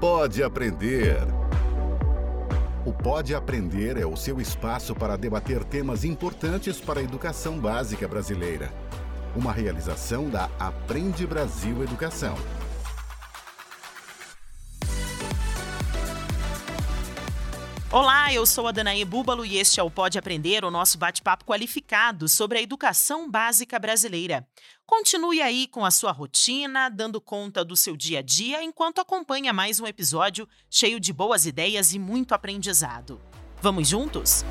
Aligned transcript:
Pode 0.00 0.42
Aprender. 0.42 1.18
O 2.86 2.92
Pode 2.92 3.34
Aprender 3.34 3.98
é 3.98 4.06
o 4.06 4.16
seu 4.16 4.40
espaço 4.40 4.94
para 4.94 5.14
debater 5.14 5.62
temas 5.62 6.04
importantes 6.04 6.80
para 6.80 7.00
a 7.00 7.02
educação 7.02 7.58
básica 7.58 8.08
brasileira. 8.08 8.72
Uma 9.36 9.52
realização 9.52 10.30
da 10.30 10.48
Aprende 10.58 11.26
Brasil 11.26 11.82
Educação. 11.82 12.34
Olá, 17.92 18.32
eu 18.32 18.46
sou 18.46 18.68
a 18.68 18.70
Danae 18.70 19.04
Búbalo 19.04 19.44
e 19.44 19.58
este 19.58 19.80
é 19.80 19.82
o 19.82 19.90
Pode 19.90 20.16
Aprender, 20.16 20.64
o 20.64 20.70
nosso 20.70 20.96
bate-papo 20.96 21.44
qualificado 21.44 22.28
sobre 22.28 22.58
a 22.58 22.62
educação 22.62 23.28
básica 23.28 23.80
brasileira. 23.80 24.46
Continue 24.86 25.42
aí 25.42 25.66
com 25.66 25.84
a 25.84 25.90
sua 25.90 26.12
rotina, 26.12 26.88
dando 26.88 27.20
conta 27.20 27.64
do 27.64 27.74
seu 27.74 27.96
dia 27.96 28.20
a 28.20 28.22
dia, 28.22 28.62
enquanto 28.62 29.00
acompanha 29.00 29.52
mais 29.52 29.80
um 29.80 29.88
episódio 29.88 30.48
cheio 30.70 31.00
de 31.00 31.12
boas 31.12 31.46
ideias 31.46 31.92
e 31.92 31.98
muito 31.98 32.32
aprendizado. 32.32 33.20
Vamos 33.60 33.88
juntos? 33.88 34.44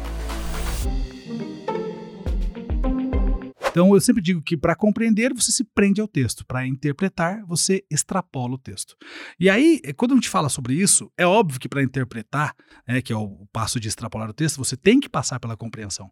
Então 3.69 3.93
eu 3.93 4.01
sempre 4.01 4.21
digo 4.21 4.41
que 4.41 4.57
para 4.57 4.75
compreender 4.75 5.33
você 5.33 5.51
se 5.51 5.63
prende 5.63 6.01
ao 6.01 6.07
texto, 6.07 6.45
para 6.45 6.65
interpretar 6.65 7.45
você 7.45 7.83
extrapola 7.89 8.55
o 8.55 8.57
texto. 8.57 8.95
E 9.39 9.49
aí, 9.49 9.79
eh, 9.83 9.93
quando 9.93 10.13
a 10.13 10.15
gente 10.15 10.29
fala 10.29 10.49
sobre 10.49 10.73
isso, 10.73 11.11
é 11.17 11.25
óbvio 11.25 11.59
que 11.59 11.69
para 11.69 11.83
interpretar, 11.83 12.55
né, 12.87 13.01
que 13.01 13.13
é 13.13 13.15
o 13.15 13.47
passo 13.53 13.79
de 13.79 13.87
extrapolar 13.87 14.29
o 14.29 14.33
texto, 14.33 14.57
você 14.57 14.75
tem 14.75 14.99
que 14.99 15.07
passar 15.07 15.39
pela 15.39 15.55
compreensão. 15.55 16.09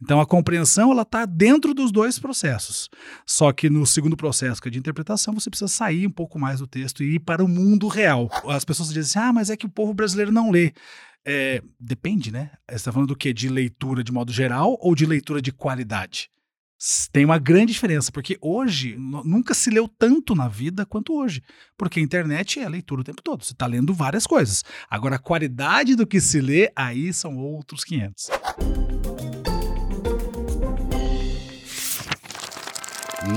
Então 0.00 0.20
a 0.20 0.26
compreensão 0.26 0.92
ela 0.92 1.02
está 1.02 1.26
dentro 1.26 1.74
dos 1.74 1.90
dois 1.90 2.18
processos. 2.18 2.88
Só 3.26 3.52
que 3.52 3.68
no 3.68 3.84
segundo 3.86 4.16
processo, 4.16 4.62
que 4.62 4.68
é 4.68 4.70
de 4.70 4.78
interpretação, 4.78 5.34
você 5.34 5.50
precisa 5.50 5.68
sair 5.68 6.06
um 6.06 6.12
pouco 6.12 6.38
mais 6.38 6.60
do 6.60 6.66
texto 6.66 7.02
e 7.02 7.16
ir 7.16 7.20
para 7.20 7.44
o 7.44 7.48
mundo 7.48 7.88
real. 7.88 8.30
As 8.48 8.64
pessoas 8.64 8.88
dizem 8.92 9.20
assim, 9.20 9.28
ah, 9.28 9.32
mas 9.32 9.50
é 9.50 9.56
que 9.56 9.66
o 9.66 9.70
povo 9.70 9.92
brasileiro 9.92 10.30
não 10.30 10.50
lê. 10.50 10.72
É, 11.26 11.62
depende, 11.78 12.32
né? 12.32 12.50
Você 12.68 12.76
está 12.76 12.92
falando 12.92 13.08
do 13.08 13.16
quê? 13.16 13.32
De 13.32 13.48
leitura 13.48 14.02
de 14.02 14.12
modo 14.12 14.32
geral 14.32 14.78
ou 14.80 14.94
de 14.94 15.04
leitura 15.04 15.42
de 15.42 15.52
qualidade? 15.52 16.30
Tem 17.12 17.24
uma 17.26 17.38
grande 17.38 17.72
diferença, 17.72 18.10
porque 18.10 18.38
hoje 18.40 18.96
nunca 18.96 19.52
se 19.52 19.68
leu 19.68 19.86
tanto 19.86 20.34
na 20.34 20.48
vida 20.48 20.86
quanto 20.86 21.14
hoje. 21.14 21.42
Porque 21.76 22.00
a 22.00 22.02
internet 22.02 22.58
é 22.58 22.68
leitura 22.68 23.02
o 23.02 23.04
tempo 23.04 23.22
todo, 23.22 23.44
você 23.44 23.52
está 23.52 23.66
lendo 23.66 23.92
várias 23.92 24.26
coisas. 24.26 24.64
Agora, 24.88 25.16
a 25.16 25.18
qualidade 25.18 25.94
do 25.94 26.06
que 26.06 26.20
se 26.20 26.40
lê, 26.40 26.72
aí 26.74 27.12
são 27.12 27.36
outros 27.36 27.84
500. 27.84 28.30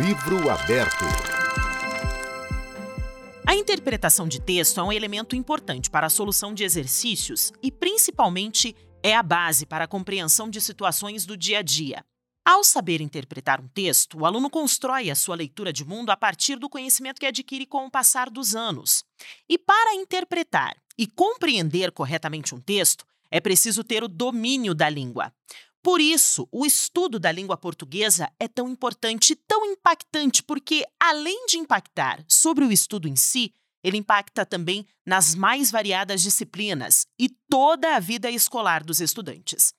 Livro 0.02 0.50
aberto. 0.50 1.04
A 3.46 3.56
interpretação 3.56 4.26
de 4.26 4.40
texto 4.40 4.80
é 4.80 4.84
um 4.84 4.92
elemento 4.92 5.36
importante 5.36 5.90
para 5.90 6.08
a 6.08 6.10
solução 6.10 6.54
de 6.54 6.64
exercícios 6.64 7.52
e, 7.62 7.70
principalmente, 7.70 8.74
é 9.04 9.14
a 9.14 9.22
base 9.22 9.66
para 9.66 9.84
a 9.84 9.88
compreensão 9.88 10.50
de 10.50 10.62
situações 10.62 11.26
do 11.26 11.36
dia 11.36 11.60
a 11.60 11.62
dia. 11.62 12.06
Ao 12.46 12.62
saber 12.62 13.00
interpretar 13.00 13.62
um 13.62 13.68
texto, 13.70 14.20
o 14.20 14.26
aluno 14.26 14.50
constrói 14.50 15.10
a 15.10 15.16
sua 15.16 15.36
leitura 15.36 15.72
de 15.72 15.86
mundo 15.86 16.10
a 16.10 16.18
partir 16.18 16.58
do 16.58 16.70
conhecimento 16.70 17.20
que 17.20 17.26
adquire 17.26 17.66
com 17.66 17.86
o 17.86 17.92
passar 17.92 18.30
dos 18.30 18.54
anos. 18.54 19.06
E 19.48 19.58
para 19.58 19.96
interpretar 19.96 20.76
e 20.98 21.08
compreender 21.08 21.92
corretamente 21.94 22.54
um 22.54 22.60
texto, 22.60 23.06
é 23.32 23.40
preciso 23.40 23.82
ter 23.82 24.04
o 24.04 24.10
domínio 24.10 24.76
da 24.76 24.90
língua. 24.90 25.34
Por 25.82 26.02
isso, 26.02 26.48
o 26.52 26.66
estudo 26.66 27.18
da 27.18 27.32
língua 27.32 27.58
portuguesa 27.58 28.30
é 28.40 28.48
tão 28.48 28.70
importante 28.70 29.36
tão 29.36 29.66
impactante, 29.66 30.44
porque, 30.44 30.86
além 31.00 31.46
de 31.46 31.58
impactar 31.58 32.24
sobre 32.28 32.66
o 32.66 32.72
estudo 32.72 33.08
em 33.08 33.16
si, 33.16 33.54
ele 33.84 33.98
impacta 33.98 34.46
também 34.46 34.86
nas 35.06 35.34
mais 35.36 35.72
variadas 35.72 36.22
disciplinas 36.22 37.06
e 37.20 37.30
toda 37.50 37.96
a 37.96 38.00
vida 38.00 38.30
escolar 38.30 38.84
dos 38.84 39.02
estudantes. 39.02 39.74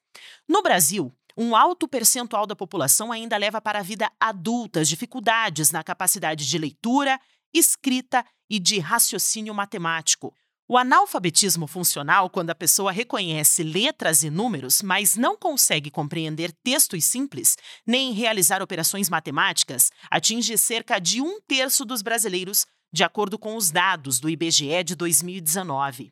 No 0.47 0.63
Brasil, 0.63 1.13
um 1.37 1.57
alto 1.57 1.89
percentual 1.89 2.47
da 2.47 2.55
população 2.55 3.11
ainda 3.11 3.37
leva 3.37 3.61
para 3.61 3.81
a 3.81 3.83
vida 3.83 4.11
adulta 4.21 4.81
as 4.81 4.89
dificuldades 4.89 5.71
na 5.71 5.83
capacidade 5.83 6.49
de 6.49 6.59
leitura, 6.59 7.21
escrita 7.53 8.25
e 8.49 8.59
de 8.59 8.79
raciocínio 8.79 9.55
matemático. 9.55 10.35
O 10.67 10.79
analfabetismo 10.79 11.67
funcional, 11.67 12.31
quando 12.31 12.49
a 12.49 12.55
pessoa 12.55 12.91
reconhece 12.91 13.63
letras 13.63 14.23
e 14.23 14.31
números, 14.31 14.81
mas 14.81 15.15
não 15.15 15.37
consegue 15.37 15.91
compreender 15.91 16.53
textos 16.63 17.05
simples, 17.05 17.57
nem 17.87 18.13
realizar 18.13 18.63
operações 18.63 19.11
matemáticas, 19.11 19.91
atinge 20.11 20.57
cerca 20.57 20.99
de 20.99 21.21
um 21.21 21.39
terço 21.43 21.85
dos 21.85 22.01
brasileiros, 22.01 22.67
de 22.91 23.05
acordo 23.05 23.39
com 23.39 23.57
os 23.57 23.71
dados 23.71 24.19
do 24.19 24.31
IBGE 24.31 24.83
de 24.85 24.95
2019. 24.95 26.11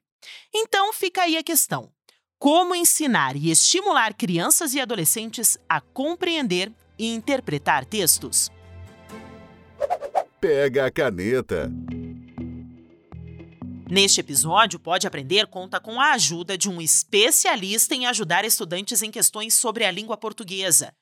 Então 0.55 0.93
fica 0.93 1.22
aí 1.22 1.38
a 1.38 1.43
questão: 1.43 1.91
como 2.43 2.75
ensinar 2.75 3.37
e 3.37 3.53
estimular 3.53 4.13
crianças 4.15 4.75
e 4.75 4.81
adolescentes 4.81 5.57
a 5.69 5.81
compreender 5.81 6.73
e 6.99 7.15
interpretar 7.15 7.85
textos. 7.85 8.51
Pega 10.41 10.87
a 10.87 10.91
caneta. 10.91 11.71
Neste 13.89 14.19
episódio, 14.19 14.81
Pode 14.81 15.07
Aprender 15.07 15.47
conta 15.47 15.79
com 15.79 16.01
a 16.01 16.15
ajuda 16.15 16.59
de 16.59 16.69
um 16.69 16.81
especialista 16.81 17.95
em 17.95 18.07
ajudar 18.07 18.45
estudantes 18.45 19.03
em 19.03 19.13
questões 19.13 19.55
sobre 19.55 19.85
a 19.85 19.93
língua 19.93 20.17
portuguesa. 20.17 20.93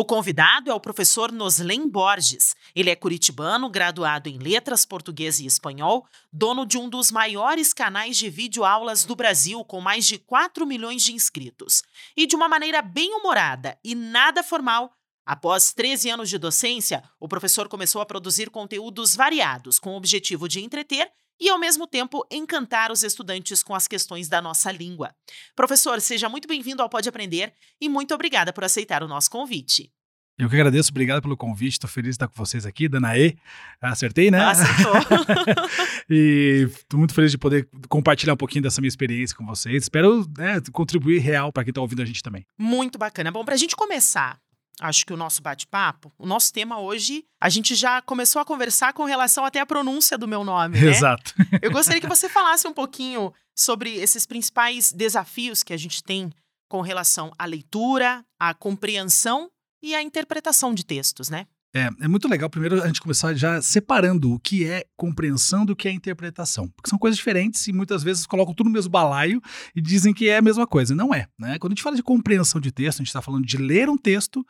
O 0.00 0.04
convidado 0.04 0.70
é 0.70 0.74
o 0.74 0.78
professor 0.78 1.32
Noslen 1.32 1.88
Borges. 1.88 2.54
Ele 2.72 2.88
é 2.88 2.94
curitibano, 2.94 3.68
graduado 3.68 4.28
em 4.28 4.38
Letras 4.38 4.86
Português 4.86 5.40
e 5.40 5.46
Espanhol, 5.46 6.06
dono 6.32 6.64
de 6.64 6.78
um 6.78 6.88
dos 6.88 7.10
maiores 7.10 7.74
canais 7.74 8.16
de 8.16 8.30
videoaulas 8.30 9.04
do 9.04 9.16
Brasil, 9.16 9.64
com 9.64 9.80
mais 9.80 10.06
de 10.06 10.16
4 10.16 10.64
milhões 10.64 11.02
de 11.02 11.12
inscritos. 11.12 11.82
E 12.16 12.28
de 12.28 12.36
uma 12.36 12.48
maneira 12.48 12.80
bem 12.80 13.12
humorada 13.12 13.76
e 13.82 13.96
nada 13.96 14.44
formal, 14.44 14.92
Após 15.26 15.74
13 15.74 16.08
anos 16.08 16.30
de 16.30 16.38
docência, 16.38 17.02
o 17.20 17.28
professor 17.28 17.68
começou 17.68 18.00
a 18.00 18.06
produzir 18.06 18.48
conteúdos 18.48 19.14
variados 19.14 19.78
com 19.78 19.90
o 19.90 19.96
objetivo 19.96 20.48
de 20.48 20.64
entreter 20.64 21.12
e, 21.40 21.48
ao 21.48 21.58
mesmo 21.58 21.86
tempo, 21.86 22.26
encantar 22.30 22.90
os 22.90 23.02
estudantes 23.02 23.62
com 23.62 23.74
as 23.74 23.86
questões 23.88 24.28
da 24.28 24.42
nossa 24.42 24.72
língua. 24.72 25.14
Professor, 25.54 26.00
seja 26.00 26.28
muito 26.28 26.48
bem-vindo 26.48 26.82
ao 26.82 26.88
Pode 26.88 27.08
Aprender 27.08 27.52
e 27.80 27.88
muito 27.88 28.14
obrigada 28.14 28.52
por 28.52 28.64
aceitar 28.64 29.02
o 29.02 29.08
nosso 29.08 29.30
convite. 29.30 29.92
Eu 30.38 30.48
que 30.48 30.54
agradeço, 30.54 30.92
obrigado 30.92 31.20
pelo 31.20 31.36
convite, 31.36 31.72
estou 31.72 31.90
feliz 31.90 32.10
de 32.10 32.14
estar 32.14 32.28
com 32.28 32.34
vocês 32.36 32.64
aqui, 32.64 32.88
Danaê. 32.88 33.34
Acertei, 33.80 34.30
né? 34.30 34.40
Acertou. 34.40 34.92
e 36.08 36.68
estou 36.70 36.96
muito 36.96 37.12
feliz 37.12 37.32
de 37.32 37.38
poder 37.38 37.68
compartilhar 37.88 38.34
um 38.34 38.36
pouquinho 38.36 38.62
dessa 38.62 38.80
minha 38.80 38.88
experiência 38.88 39.36
com 39.36 39.44
vocês. 39.44 39.82
Espero 39.82 40.24
né, 40.38 40.62
contribuir 40.70 41.18
real 41.18 41.52
para 41.52 41.64
quem 41.64 41.72
está 41.72 41.80
ouvindo 41.80 42.02
a 42.02 42.04
gente 42.04 42.22
também. 42.22 42.46
Muito 42.56 42.96
bacana. 42.96 43.32
Bom, 43.32 43.44
para 43.44 43.54
a 43.54 43.58
gente 43.58 43.74
começar, 43.74 44.38
acho 44.80 45.04
que 45.04 45.12
o 45.12 45.16
nosso 45.16 45.42
bate-papo, 45.42 46.12
o 46.18 46.26
nosso 46.26 46.52
tema 46.52 46.78
hoje, 46.80 47.24
a 47.40 47.48
gente 47.48 47.74
já 47.74 48.00
começou 48.02 48.40
a 48.40 48.44
conversar 48.44 48.92
com 48.92 49.04
relação 49.04 49.44
até 49.44 49.60
à 49.60 49.66
pronúncia 49.66 50.16
do 50.16 50.28
meu 50.28 50.44
nome. 50.44 50.80
Né? 50.80 50.88
Exato. 50.88 51.34
Eu 51.62 51.70
gostaria 51.70 52.00
que 52.00 52.08
você 52.08 52.28
falasse 52.28 52.66
um 52.66 52.72
pouquinho 52.72 53.32
sobre 53.56 53.96
esses 53.96 54.26
principais 54.26 54.92
desafios 54.92 55.62
que 55.62 55.72
a 55.72 55.76
gente 55.76 56.02
tem 56.02 56.30
com 56.68 56.80
relação 56.80 57.32
à 57.38 57.44
leitura, 57.44 58.24
à 58.38 58.54
compreensão 58.54 59.50
e 59.82 59.94
à 59.94 60.02
interpretação 60.02 60.74
de 60.74 60.84
textos, 60.84 61.28
né? 61.28 61.46
É, 61.74 61.90
é 62.00 62.08
muito 62.08 62.26
legal 62.26 62.48
primeiro 62.48 62.82
a 62.82 62.86
gente 62.86 63.00
começar 63.00 63.34
já 63.34 63.60
separando 63.60 64.32
o 64.32 64.40
que 64.40 64.64
é 64.64 64.84
compreensão 64.96 65.66
do 65.66 65.76
que 65.76 65.86
é 65.86 65.92
interpretação. 65.92 66.68
Porque 66.68 66.88
são 66.88 66.98
coisas 66.98 67.16
diferentes 67.16 67.66
e 67.66 67.72
muitas 67.72 68.02
vezes 68.02 68.26
colocam 68.26 68.54
tudo 68.54 68.68
no 68.68 68.72
mesmo 68.72 68.90
balaio 68.90 69.40
e 69.76 69.80
dizem 69.80 70.14
que 70.14 70.28
é 70.28 70.38
a 70.38 70.42
mesma 70.42 70.66
coisa. 70.66 70.94
Não 70.94 71.14
é. 71.14 71.26
Né? 71.38 71.58
Quando 71.58 71.72
a 71.72 71.74
gente 71.74 71.82
fala 71.82 71.96
de 71.96 72.02
compreensão 72.02 72.60
de 72.60 72.72
texto, 72.72 73.00
a 73.00 73.02
gente 73.02 73.08
está 73.08 73.20
falando 73.20 73.44
de 73.44 73.58
ler 73.58 73.88
um 73.90 73.98
texto 73.98 74.44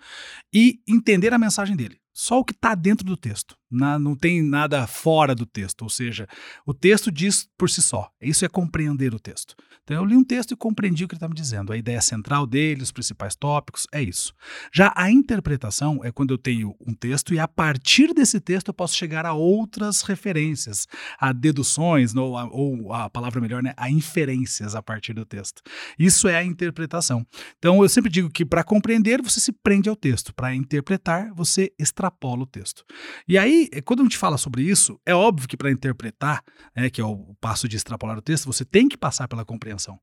e 0.54 0.80
entender 0.86 1.34
a 1.34 1.38
mensagem 1.38 1.76
dele. 1.76 1.98
Só 2.20 2.40
o 2.40 2.44
que 2.44 2.52
está 2.52 2.74
dentro 2.74 3.06
do 3.06 3.16
texto. 3.16 3.56
Na, 3.70 3.96
não 3.96 4.16
tem 4.16 4.42
nada 4.42 4.84
fora 4.88 5.36
do 5.36 5.46
texto. 5.46 5.82
Ou 5.82 5.88
seja, 5.88 6.26
o 6.66 6.74
texto 6.74 7.12
diz 7.12 7.48
por 7.56 7.70
si 7.70 7.80
só. 7.80 8.10
Isso 8.20 8.44
é 8.44 8.48
compreender 8.48 9.14
o 9.14 9.20
texto. 9.20 9.54
Então 9.84 9.96
eu 9.96 10.04
li 10.04 10.16
um 10.16 10.24
texto 10.24 10.50
e 10.50 10.56
compreendi 10.56 11.04
o 11.04 11.08
que 11.08 11.14
ele 11.14 11.18
está 11.18 11.28
me 11.28 11.34
dizendo. 11.34 11.72
A 11.72 11.76
ideia 11.76 12.00
central 12.00 12.44
dele, 12.44 12.82
os 12.82 12.90
principais 12.90 13.36
tópicos, 13.36 13.86
é 13.92 14.02
isso. 14.02 14.34
Já 14.74 14.92
a 14.96 15.10
interpretação 15.12 16.00
é 16.02 16.10
quando 16.10 16.32
eu 16.32 16.38
tenho 16.38 16.74
um 16.84 16.92
texto 16.92 17.32
e 17.32 17.38
a 17.38 17.46
partir 17.46 18.12
desse 18.12 18.40
texto 18.40 18.68
eu 18.68 18.74
posso 18.74 18.96
chegar 18.96 19.24
a 19.24 19.32
outras 19.32 20.02
referências, 20.02 20.88
a 21.20 21.32
deduções, 21.32 22.16
ou 22.16 22.36
a, 22.36 22.48
ou 22.50 22.92
a 22.92 23.08
palavra 23.08 23.40
melhor, 23.40 23.62
né, 23.62 23.74
a 23.76 23.88
inferências 23.88 24.74
a 24.74 24.82
partir 24.82 25.14
do 25.14 25.24
texto. 25.24 25.62
Isso 25.98 26.26
é 26.26 26.36
a 26.36 26.44
interpretação. 26.44 27.24
Então 27.58 27.80
eu 27.82 27.88
sempre 27.88 28.10
digo 28.10 28.28
que 28.28 28.44
para 28.44 28.64
compreender 28.64 29.22
você 29.22 29.38
se 29.38 29.52
prende 29.52 29.88
ao 29.88 29.96
texto, 29.96 30.34
para 30.34 30.54
interpretar 30.54 31.32
você 31.32 31.72
extrapola 31.78 32.07
extrapola 32.08 32.42
o 32.42 32.46
texto. 32.46 32.84
E 33.26 33.38
aí, 33.38 33.68
eh, 33.72 33.80
quando 33.80 34.00
a 34.00 34.02
gente 34.02 34.16
fala 34.16 34.36
sobre 34.36 34.62
isso, 34.62 34.98
é 35.04 35.14
óbvio 35.14 35.46
que 35.46 35.56
para 35.56 35.70
interpretar, 35.70 36.42
é, 36.74 36.90
que 36.90 37.00
é 37.00 37.04
o 37.04 37.36
passo 37.40 37.68
de 37.68 37.76
extrapolar 37.76 38.18
o 38.18 38.22
texto, 38.22 38.46
você 38.46 38.64
tem 38.64 38.88
que 38.88 38.96
passar 38.96 39.28
pela 39.28 39.44
compreensão. 39.44 39.98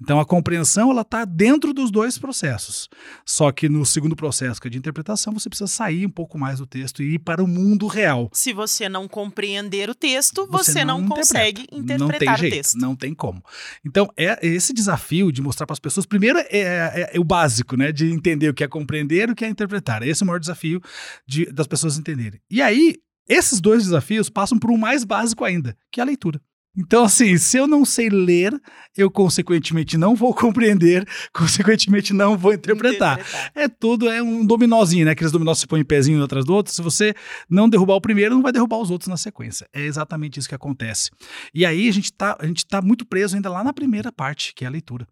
Então, 0.00 0.18
a 0.18 0.24
compreensão 0.24 0.90
ela 0.90 1.02
está 1.02 1.24
dentro 1.24 1.72
dos 1.72 1.90
dois 1.90 2.18
processos. 2.18 2.88
Só 3.24 3.52
que 3.52 3.68
no 3.68 3.84
segundo 3.86 4.16
processo, 4.16 4.60
que 4.60 4.66
é 4.66 4.70
de 4.70 4.78
interpretação, 4.78 5.32
você 5.32 5.48
precisa 5.48 5.68
sair 5.68 6.06
um 6.06 6.10
pouco 6.10 6.38
mais 6.38 6.58
do 6.58 6.66
texto 6.66 7.02
e 7.02 7.14
ir 7.14 7.18
para 7.18 7.42
o 7.42 7.46
mundo 7.46 7.86
real. 7.86 8.28
Se 8.32 8.52
você 8.52 8.88
não 8.88 9.06
compreender 9.06 9.88
o 9.88 9.94
texto, 9.94 10.46
você, 10.46 10.72
você 10.72 10.84
não, 10.84 11.00
não 11.00 11.08
consegue 11.08 11.66
interpretar 11.70 11.98
não 11.98 12.08
tem 12.08 12.36
jeito, 12.36 12.52
o 12.52 12.56
texto. 12.56 12.78
Não 12.78 12.96
tem 12.96 13.14
como. 13.14 13.42
Então, 13.84 14.10
é 14.16 14.38
esse 14.46 14.72
desafio 14.72 15.30
de 15.30 15.42
mostrar 15.42 15.66
para 15.66 15.74
as 15.74 15.80
pessoas, 15.80 16.06
primeiro 16.06 16.38
é, 16.38 16.46
é, 16.50 17.10
é, 17.14 17.20
o 17.20 17.24
básico, 17.24 17.76
né? 17.76 17.92
De 17.92 18.10
entender 18.10 18.48
o 18.48 18.54
que 18.54 18.64
é 18.64 18.68
compreender 18.68 19.30
o 19.30 19.34
que 19.34 19.44
é 19.44 19.48
interpretar. 19.48 20.02
Esse 20.02 20.22
é 20.22 20.24
o 20.24 20.26
maior 20.26 20.38
desafio 20.38 20.80
de, 21.26 21.49
das 21.52 21.66
pessoas 21.66 21.98
entenderem. 21.98 22.40
E 22.50 22.60
aí, 22.62 22.96
esses 23.28 23.60
dois 23.60 23.84
desafios 23.84 24.28
passam 24.28 24.58
por 24.58 24.70
um 24.70 24.76
mais 24.76 25.04
básico 25.04 25.44
ainda, 25.44 25.76
que 25.90 26.00
é 26.00 26.02
a 26.02 26.06
leitura. 26.06 26.40
Então, 26.76 27.04
assim, 27.04 27.36
se 27.36 27.56
eu 27.56 27.66
não 27.66 27.84
sei 27.84 28.08
ler, 28.08 28.52
eu 28.96 29.10
consequentemente 29.10 29.98
não 29.98 30.14
vou 30.14 30.32
compreender, 30.34 31.06
consequentemente 31.34 32.12
não 32.12 32.38
vou 32.38 32.54
interpretar. 32.54 33.18
interpretar. 33.18 33.52
É 33.54 33.68
tudo, 33.68 34.08
é 34.08 34.22
um 34.22 34.46
dominózinho, 34.46 35.04
né? 35.04 35.10
Aqueles 35.12 35.32
dominós 35.32 35.58
se 35.58 35.66
põem 35.66 35.84
pezinho 35.84 36.20
um 36.20 36.24
atrás 36.24 36.44
do 36.44 36.54
outro. 36.54 36.72
Se 36.72 36.80
você 36.80 37.12
não 37.48 37.68
derrubar 37.68 37.94
o 37.94 38.00
primeiro, 38.00 38.34
não 38.34 38.42
vai 38.42 38.52
derrubar 38.52 38.78
os 38.78 38.90
outros 38.90 39.08
na 39.08 39.16
sequência. 39.16 39.68
É 39.72 39.82
exatamente 39.82 40.38
isso 40.38 40.48
que 40.48 40.54
acontece. 40.54 41.10
E 41.52 41.66
aí 41.66 41.88
a 41.88 41.92
gente 41.92 42.12
tá, 42.12 42.36
a 42.38 42.46
gente 42.46 42.64
tá 42.64 42.80
muito 42.80 43.04
preso 43.04 43.34
ainda 43.34 43.50
lá 43.50 43.64
na 43.64 43.72
primeira 43.72 44.12
parte, 44.12 44.54
que 44.54 44.64
é 44.64 44.68
a 44.68 44.70
leitura. 44.70 45.06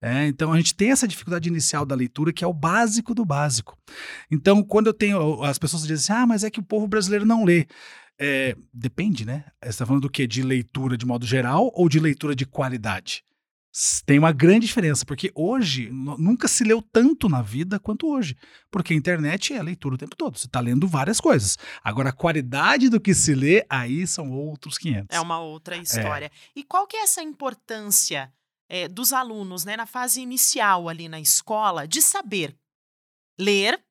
É, 0.00 0.26
então 0.26 0.52
a 0.52 0.56
gente 0.56 0.74
tem 0.74 0.90
essa 0.90 1.08
dificuldade 1.08 1.48
inicial 1.48 1.84
da 1.84 1.94
leitura, 1.94 2.32
que 2.32 2.44
é 2.44 2.46
o 2.46 2.52
básico 2.52 3.14
do 3.14 3.24
básico. 3.24 3.76
Então, 4.30 4.62
quando 4.62 4.86
eu 4.86 4.94
tenho. 4.94 5.42
As 5.42 5.58
pessoas 5.58 5.82
dizem 5.82 5.96
assim: 5.96 6.22
ah, 6.22 6.26
mas 6.26 6.44
é 6.44 6.50
que 6.50 6.60
o 6.60 6.64
povo 6.64 6.86
brasileiro 6.86 7.26
não 7.26 7.44
lê. 7.44 7.66
É, 8.20 8.56
depende, 8.72 9.24
né? 9.24 9.44
Você 9.62 9.70
está 9.70 9.86
falando 9.86 10.02
do 10.02 10.10
quê? 10.10 10.26
De 10.26 10.42
leitura 10.42 10.96
de 10.96 11.06
modo 11.06 11.24
geral 11.24 11.70
ou 11.74 11.88
de 11.88 12.00
leitura 12.00 12.34
de 12.34 12.44
qualidade? 12.44 13.24
Tem 14.04 14.18
uma 14.18 14.32
grande 14.32 14.66
diferença, 14.66 15.04
porque 15.04 15.30
hoje 15.34 15.88
nunca 15.92 16.48
se 16.48 16.64
leu 16.64 16.82
tanto 16.82 17.28
na 17.28 17.42
vida 17.42 17.78
quanto 17.78 18.08
hoje. 18.08 18.36
Porque 18.72 18.92
a 18.92 18.96
internet 18.96 19.52
é 19.52 19.58
a 19.58 19.62
leitura 19.62 19.94
o 19.94 19.98
tempo 19.98 20.16
todo. 20.16 20.36
Você 20.36 20.46
está 20.46 20.58
lendo 20.58 20.88
várias 20.88 21.20
coisas. 21.20 21.56
Agora, 21.84 22.08
a 22.08 22.12
qualidade 22.12 22.88
do 22.88 23.00
que 23.00 23.14
se 23.14 23.34
lê, 23.34 23.64
aí 23.68 24.04
são 24.04 24.32
outros 24.32 24.78
500. 24.78 25.16
É 25.16 25.20
uma 25.20 25.40
outra 25.40 25.76
história. 25.76 26.26
É. 26.26 26.30
E 26.56 26.64
qual 26.64 26.88
que 26.88 26.96
é 26.96 27.02
essa 27.02 27.22
importância 27.22 28.32
é, 28.68 28.88
dos 28.88 29.12
alunos, 29.12 29.64
né, 29.64 29.76
na 29.76 29.86
fase 29.86 30.20
inicial 30.20 30.88
ali 30.88 31.08
na 31.08 31.20
escola, 31.20 31.86
de 31.86 32.02
saber 32.02 32.56
ler, 33.38 33.82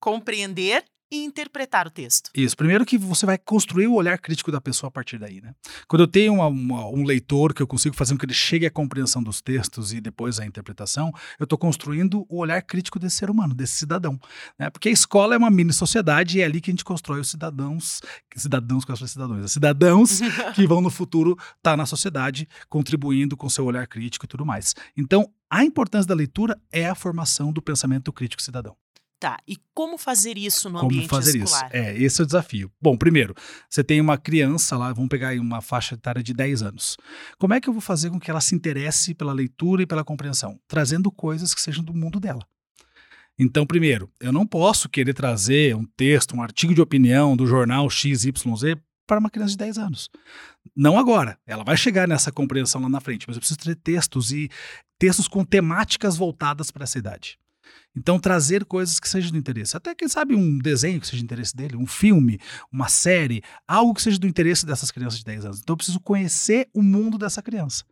compreender 0.00 0.84
e 1.10 1.24
interpretar 1.24 1.86
o 1.86 1.90
texto. 1.90 2.30
Isso. 2.34 2.56
Primeiro 2.56 2.86
que 2.86 2.96
você 2.96 3.26
vai 3.26 3.36
construir 3.36 3.88
o 3.88 3.94
olhar 3.94 4.18
crítico 4.18 4.52
da 4.52 4.60
pessoa 4.60 4.88
a 4.88 4.90
partir 4.90 5.18
daí, 5.18 5.40
né? 5.40 5.54
Quando 5.88 6.02
eu 6.02 6.08
tenho 6.08 6.34
uma, 6.34 6.46
uma, 6.46 6.86
um 6.86 7.04
leitor 7.04 7.52
que 7.52 7.60
eu 7.60 7.66
consigo 7.66 7.96
fazer 7.96 8.14
com 8.14 8.18
que 8.18 8.26
ele 8.26 8.34
chegue 8.34 8.66
à 8.66 8.70
compreensão 8.70 9.22
dos 9.22 9.40
textos 9.40 9.92
e 9.92 10.00
depois 10.00 10.38
à 10.38 10.46
interpretação, 10.46 11.12
eu 11.38 11.44
estou 11.44 11.58
construindo 11.58 12.24
o 12.28 12.38
olhar 12.38 12.62
crítico 12.62 12.98
desse 12.98 13.16
ser 13.16 13.30
humano, 13.30 13.54
desse 13.54 13.74
cidadão. 13.74 14.18
Né? 14.58 14.70
Porque 14.70 14.88
a 14.88 14.92
escola 14.92 15.34
é 15.34 15.38
uma 15.38 15.50
mini 15.50 15.72
sociedade 15.72 16.38
e 16.38 16.42
é 16.42 16.44
ali 16.44 16.60
que 16.60 16.70
a 16.70 16.72
gente 16.72 16.84
constrói 16.84 17.20
os 17.20 17.30
cidadãos, 17.30 18.00
cidadãos 18.36 18.84
com 18.84 18.92
as 18.92 18.98
cidadãos, 19.10 19.52
cidadãos 19.52 20.20
que 20.54 20.66
vão 20.66 20.80
no 20.80 20.90
futuro 20.90 21.32
estar 21.32 21.72
tá 21.72 21.76
na 21.76 21.86
sociedade 21.86 22.48
contribuindo 22.68 23.36
com 23.36 23.48
seu 23.48 23.64
olhar 23.64 23.86
crítico 23.86 24.26
e 24.26 24.28
tudo 24.28 24.46
mais. 24.46 24.74
Então, 24.96 25.28
a 25.50 25.64
importância 25.64 26.06
da 26.06 26.14
leitura 26.14 26.56
é 26.70 26.86
a 26.86 26.94
formação 26.94 27.52
do 27.52 27.60
pensamento 27.60 28.12
crítico 28.12 28.40
cidadão. 28.40 28.76
Tá, 29.20 29.36
e 29.46 29.58
como 29.74 29.98
fazer 29.98 30.38
isso 30.38 30.70
no 30.70 30.78
como 30.78 30.90
ambiente 30.90 31.10
fazer 31.10 31.36
escolar? 31.42 31.66
Isso? 31.66 31.76
É, 31.76 31.94
esse 31.98 32.22
é 32.22 32.24
o 32.24 32.26
desafio. 32.26 32.72
Bom, 32.80 32.96
primeiro, 32.96 33.34
você 33.68 33.84
tem 33.84 34.00
uma 34.00 34.16
criança 34.16 34.78
lá, 34.78 34.94
vamos 34.94 35.10
pegar 35.10 35.28
aí 35.28 35.38
uma 35.38 35.60
faixa 35.60 35.94
etária 35.94 36.22
de 36.22 36.32
10 36.32 36.62
anos. 36.62 36.96
Como 37.38 37.52
é 37.52 37.60
que 37.60 37.68
eu 37.68 37.72
vou 37.74 37.82
fazer 37.82 38.08
com 38.08 38.18
que 38.18 38.30
ela 38.30 38.40
se 38.40 38.54
interesse 38.54 39.14
pela 39.14 39.34
leitura 39.34 39.82
e 39.82 39.86
pela 39.86 40.02
compreensão? 40.02 40.58
Trazendo 40.66 41.12
coisas 41.12 41.54
que 41.54 41.60
sejam 41.60 41.84
do 41.84 41.92
mundo 41.92 42.18
dela. 42.18 42.40
Então, 43.38 43.66
primeiro, 43.66 44.10
eu 44.20 44.32
não 44.32 44.46
posso 44.46 44.88
querer 44.88 45.12
trazer 45.12 45.76
um 45.76 45.84
texto, 45.84 46.34
um 46.34 46.42
artigo 46.42 46.74
de 46.74 46.80
opinião 46.80 47.36
do 47.36 47.46
jornal 47.46 47.90
XYZ 47.90 48.32
para 49.06 49.18
uma 49.18 49.28
criança 49.28 49.50
de 49.50 49.58
10 49.58 49.76
anos. 49.76 50.08
Não 50.74 50.98
agora. 50.98 51.38
Ela 51.46 51.64
vai 51.64 51.76
chegar 51.76 52.08
nessa 52.08 52.32
compreensão 52.32 52.80
lá 52.80 52.88
na 52.88 53.00
frente, 53.00 53.26
mas 53.28 53.36
eu 53.36 53.40
preciso 53.40 53.58
ter 53.58 53.76
textos 53.76 54.32
e 54.32 54.48
textos 54.98 55.28
com 55.28 55.44
temáticas 55.44 56.16
voltadas 56.16 56.70
para 56.70 56.84
essa 56.84 56.98
idade. 56.98 57.39
Então, 57.96 58.18
trazer 58.18 58.64
coisas 58.64 59.00
que 59.00 59.08
sejam 59.08 59.32
do 59.32 59.38
interesse. 59.38 59.76
Até, 59.76 59.94
quem 59.94 60.08
sabe, 60.08 60.34
um 60.34 60.58
desenho 60.58 61.00
que 61.00 61.06
seja 61.06 61.22
do 61.22 61.24
interesse 61.24 61.56
dele, 61.56 61.76
um 61.76 61.86
filme, 61.86 62.38
uma 62.70 62.88
série, 62.88 63.42
algo 63.66 63.94
que 63.94 64.02
seja 64.02 64.18
do 64.18 64.26
interesse 64.26 64.64
dessas 64.64 64.90
crianças 64.90 65.18
de 65.18 65.24
10 65.24 65.44
anos. 65.44 65.60
Então, 65.60 65.74
eu 65.74 65.76
preciso 65.76 66.00
conhecer 66.00 66.68
o 66.72 66.82
mundo 66.82 67.18
dessa 67.18 67.42
criança 67.42 67.84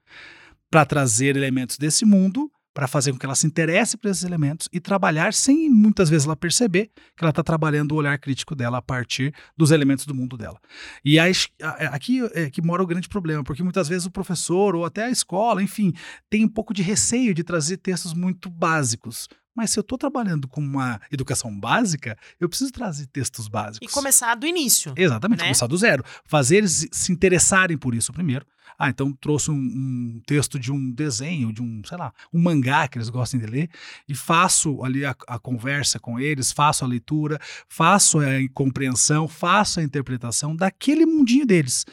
para 0.71 0.85
trazer 0.85 1.37
elementos 1.37 1.79
desse 1.79 2.05
mundo 2.05 2.51
para 2.75 2.87
fazer 2.87 3.11
com 3.11 3.19
que 3.19 3.27
ela 3.27 3.35
se 3.35 3.45
interesse 3.45 3.97
por 3.97 4.09
esses 4.09 4.23
elementos 4.23 4.69
e 4.73 4.79
trabalhar 4.79 5.35
sem 5.35 5.69
muitas 5.69 6.09
vezes 6.09 6.27
ela 6.27 6.37
perceber 6.37 6.93
que 7.17 7.25
ela 7.25 7.31
está 7.31 7.43
trabalhando 7.43 7.91
o 7.91 7.97
olhar 7.97 8.17
crítico 8.21 8.55
dela 8.55 8.79
a 8.79 8.83
partir 8.83 9.35
dos 9.57 9.73
elementos 9.73 10.07
do 10.07 10.15
mundo 10.15 10.37
dela. 10.37 10.61
E 11.05 11.19
aqui 11.19 12.21
é 12.35 12.49
que 12.49 12.63
mora 12.63 12.81
o 12.81 12.87
grande 12.87 13.09
problema, 13.09 13.43
porque 13.43 13.65
muitas 13.65 13.89
vezes 13.89 14.07
o 14.07 14.13
professor 14.13 14.77
ou 14.77 14.85
até 14.85 15.07
a 15.07 15.11
escola, 15.11 15.61
enfim, 15.61 15.93
tem 16.31 16.45
um 16.45 16.49
pouco 16.49 16.73
de 16.73 16.81
receio 16.81 17.35
de 17.35 17.43
trazer 17.43 17.79
textos 17.79 18.15
muito 18.15 18.49
básicos, 18.49 19.29
mas 19.59 19.71
se 19.73 19.79
eu 19.79 19.81
estou 19.81 19.99
trabalhando 19.99 20.47
com 20.47 20.61
uma 20.61 21.01
educação 21.11 21.53
básica, 21.59 22.17
eu 22.39 22.49
preciso 22.49 22.71
trazer 22.71 23.07
textos 23.09 23.49
básicos. 23.49 23.91
E 23.91 23.93
começar 23.93 24.37
do 24.37 24.47
início. 24.47 24.95
Exatamente, 24.97 25.41
né? 25.41 25.47
começar 25.47 25.67
do 25.67 25.77
zero. 25.77 26.05
Fazer 26.25 26.59
eles 26.59 26.87
se 26.93 27.11
interessarem 27.11 27.77
por 27.77 27.93
isso 27.93 28.13
primeiro. 28.13 28.47
Ah, 28.79 28.89
então 28.89 29.13
trouxe 29.13 29.51
um, 29.51 29.55
um, 29.55 30.21
texto 30.27 30.59
de 30.59 30.73
um 30.73 30.91
desenho, 30.91 31.53
de 31.53 31.63
um, 31.63 31.83
sei 31.85 31.97
lá, 31.97 32.13
um 32.33 32.41
mangá 32.41 32.89
que 32.89 32.99
eles 32.99 33.09
gostem 33.09 33.39
de 33.39 33.47
ler, 33.47 33.71
e 34.09 34.15
faço 34.15 34.83
ali 34.85 35.05
a, 35.05 35.15
a 35.27 35.39
conversa 35.39 35.99
com 35.99 36.19
eles, 36.19 36.53
faço 36.53 36.85
a 36.85 36.89
leitura, 36.89 37.39
faço 37.69 38.19
a 38.21 38.25
compreensão, 38.53 39.29
faço 39.29 39.81
a 39.81 39.83
interpretação 39.83 40.55
daquele 40.55 41.07
mundinho 41.07 41.47
deles. 41.47 41.85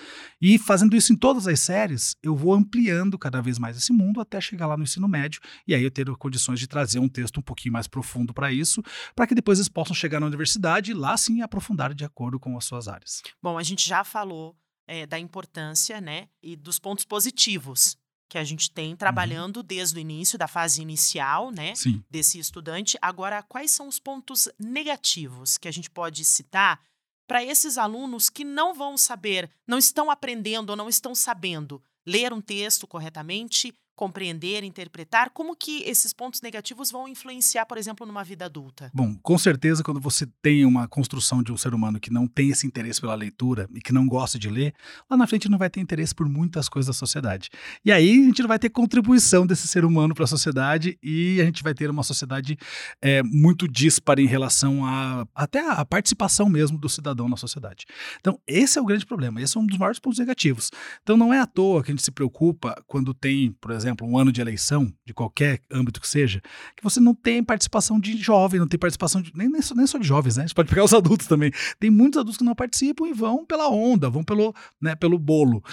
E 0.41 0.57
fazendo 0.57 0.95
isso 0.95 1.13
em 1.13 1.15
todas 1.15 1.47
as 1.47 1.59
séries, 1.59 2.15
eu 2.21 2.35
vou 2.35 2.53
ampliando 2.53 3.17
cada 3.17 3.41
vez 3.41 3.57
mais 3.57 3.77
esse 3.77 3.93
mundo 3.93 4.19
até 4.19 4.39
chegar 4.41 4.67
lá 4.67 4.77
no 4.77 4.83
ensino 4.83 5.07
médio, 5.07 5.41
e 5.67 5.73
aí 5.73 5.83
eu 5.83 5.91
ter 5.91 6.05
condições 6.17 6.59
de 6.59 6.67
trazer 6.67 6.99
um 6.99 7.09
texto 7.09 7.39
um 7.39 7.43
pouquinho 7.43 7.73
mais 7.73 7.87
profundo 7.87 8.33
para 8.33 8.51
isso, 8.51 8.81
para 9.15 9.27
que 9.27 9.35
depois 9.35 9.59
eles 9.59 9.69
possam 9.69 9.95
chegar 9.95 10.19
na 10.19 10.27
universidade 10.27 10.91
e 10.91 10.93
lá 10.93 11.17
sim 11.17 11.41
aprofundar 11.41 11.93
de 11.93 12.05
acordo 12.05 12.39
com 12.39 12.57
as 12.57 12.65
suas 12.65 12.87
áreas. 12.87 13.21
Bom, 13.41 13.57
a 13.57 13.63
gente 13.63 13.87
já 13.87 14.03
falou 14.03 14.55
é, 14.87 15.05
da 15.05 15.19
importância, 15.19 15.99
né, 15.99 16.27
e 16.41 16.55
dos 16.55 16.79
pontos 16.79 17.05
positivos 17.05 17.97
que 18.27 18.37
a 18.37 18.43
gente 18.43 18.71
tem 18.71 18.95
trabalhando 18.95 19.57
uhum. 19.57 19.63
desde 19.63 19.97
o 19.97 19.99
início, 19.99 20.37
da 20.37 20.47
fase 20.47 20.81
inicial, 20.81 21.51
né, 21.51 21.75
Sim. 21.75 22.03
desse 22.09 22.39
estudante. 22.39 22.97
Agora, 23.01 23.43
quais 23.43 23.71
são 23.71 23.87
os 23.87 23.99
pontos 23.99 24.49
negativos 24.59 25.57
que 25.57 25.67
a 25.67 25.71
gente 25.71 25.89
pode 25.89 26.25
citar 26.25 26.81
para 27.27 27.43
esses 27.43 27.77
alunos 27.77 28.29
que 28.29 28.43
não 28.43 28.73
vão 28.73 28.97
saber, 28.97 29.49
não 29.67 29.77
estão 29.77 30.11
aprendendo 30.11 30.71
ou 30.71 30.75
não 30.75 30.89
estão 30.89 31.15
sabendo 31.15 31.81
ler 32.05 32.31
um 32.31 32.41
texto 32.41 32.85
corretamente, 32.85 33.73
compreender, 33.95 34.63
interpretar, 34.63 35.29
como 35.31 35.55
que 35.55 35.83
esses 35.83 36.13
pontos 36.13 36.41
negativos 36.41 36.91
vão 36.91 37.07
influenciar, 37.07 37.65
por 37.65 37.77
exemplo, 37.77 38.05
numa 38.05 38.23
vida 38.23 38.45
adulta? 38.45 38.91
Bom, 38.93 39.15
com 39.21 39.37
certeza 39.37 39.83
quando 39.83 39.99
você 39.99 40.27
tem 40.41 40.65
uma 40.65 40.87
construção 40.87 41.41
de 41.41 41.51
um 41.51 41.57
ser 41.57 41.73
humano 41.73 41.99
que 41.99 42.11
não 42.11 42.27
tem 42.27 42.49
esse 42.49 42.67
interesse 42.67 42.99
pela 42.99 43.15
leitura 43.15 43.67
e 43.73 43.81
que 43.81 43.93
não 43.93 44.07
gosta 44.07 44.37
de 44.37 44.49
ler, 44.49 44.73
lá 45.09 45.15
na 45.15 45.27
frente 45.27 45.49
não 45.49 45.57
vai 45.57 45.69
ter 45.69 45.79
interesse 45.79 46.13
por 46.13 46.27
muitas 46.27 46.67
coisas 46.67 46.87
da 46.87 46.93
sociedade. 46.93 47.49
E 47.83 47.91
aí 47.91 48.11
a 48.11 48.25
gente 48.25 48.41
não 48.41 48.47
vai 48.47 48.59
ter 48.59 48.69
contribuição 48.69 49.47
desse 49.47 49.67
ser 49.67 49.85
humano 49.85 50.13
para 50.13 50.25
a 50.25 50.27
sociedade 50.27 50.97
e 51.01 51.39
a 51.41 51.45
gente 51.45 51.63
vai 51.63 51.73
ter 51.73 51.89
uma 51.89 52.03
sociedade 52.03 52.57
é, 53.01 53.23
muito 53.23 53.67
dispara 53.67 54.21
em 54.21 54.27
relação 54.27 54.85
a 54.85 55.25
até 55.33 55.59
a 55.69 55.85
participação 55.85 56.49
mesmo 56.49 56.77
do 56.77 56.89
cidadão 56.89 57.29
na 57.29 57.37
sociedade. 57.37 57.85
Então, 58.19 58.39
esse 58.47 58.77
é 58.77 58.81
o 58.81 58.85
grande 58.85 59.05
problema, 59.05 59.41
esse 59.41 59.57
é 59.57 59.59
um 59.59 59.65
dos 59.65 59.77
maiores 59.77 59.99
pontos 59.99 60.19
negativos. 60.19 60.71
Então, 61.01 61.15
não 61.15 61.33
é 61.33 61.39
à 61.39 61.45
toa 61.45 61.83
que 61.83 61.91
a 61.91 61.93
gente 61.93 62.03
se 62.03 62.11
preocupa 62.11 62.75
quando 62.87 63.13
tem, 63.13 63.51
por 63.53 63.71
exemplo, 63.71 63.84
exemplo, 63.85 64.07
um 64.07 64.17
ano 64.17 64.31
de 64.31 64.41
eleição, 64.41 64.91
de 65.05 65.13
qualquer 65.13 65.61
âmbito 65.71 66.01
que 66.01 66.07
seja, 66.07 66.41
que 66.75 66.83
você 66.83 66.99
não 66.99 67.13
tem 67.13 67.43
participação 67.43 67.99
de 67.99 68.17
jovem, 68.17 68.59
não 68.59 68.67
tem 68.67 68.79
participação 68.79 69.21
de, 69.21 69.31
nem, 69.35 69.49
nem, 69.49 69.61
só, 69.61 69.75
nem 69.75 69.87
só 69.87 69.97
de 69.97 70.07
jovens, 70.07 70.37
né? 70.37 70.47
Você 70.47 70.53
pode 70.53 70.69
pegar 70.69 70.83
os 70.83 70.93
adultos 70.93 71.27
também. 71.27 71.51
Tem 71.79 71.89
muitos 71.89 72.19
adultos 72.19 72.37
que 72.37 72.43
não 72.43 72.55
participam 72.55 73.07
e 73.07 73.13
vão 73.13 73.45
pela 73.45 73.69
onda, 73.69 74.09
vão 74.09 74.23
pelo, 74.23 74.53
né, 74.81 74.95
pelo 74.95 75.17
bolo. 75.17 75.63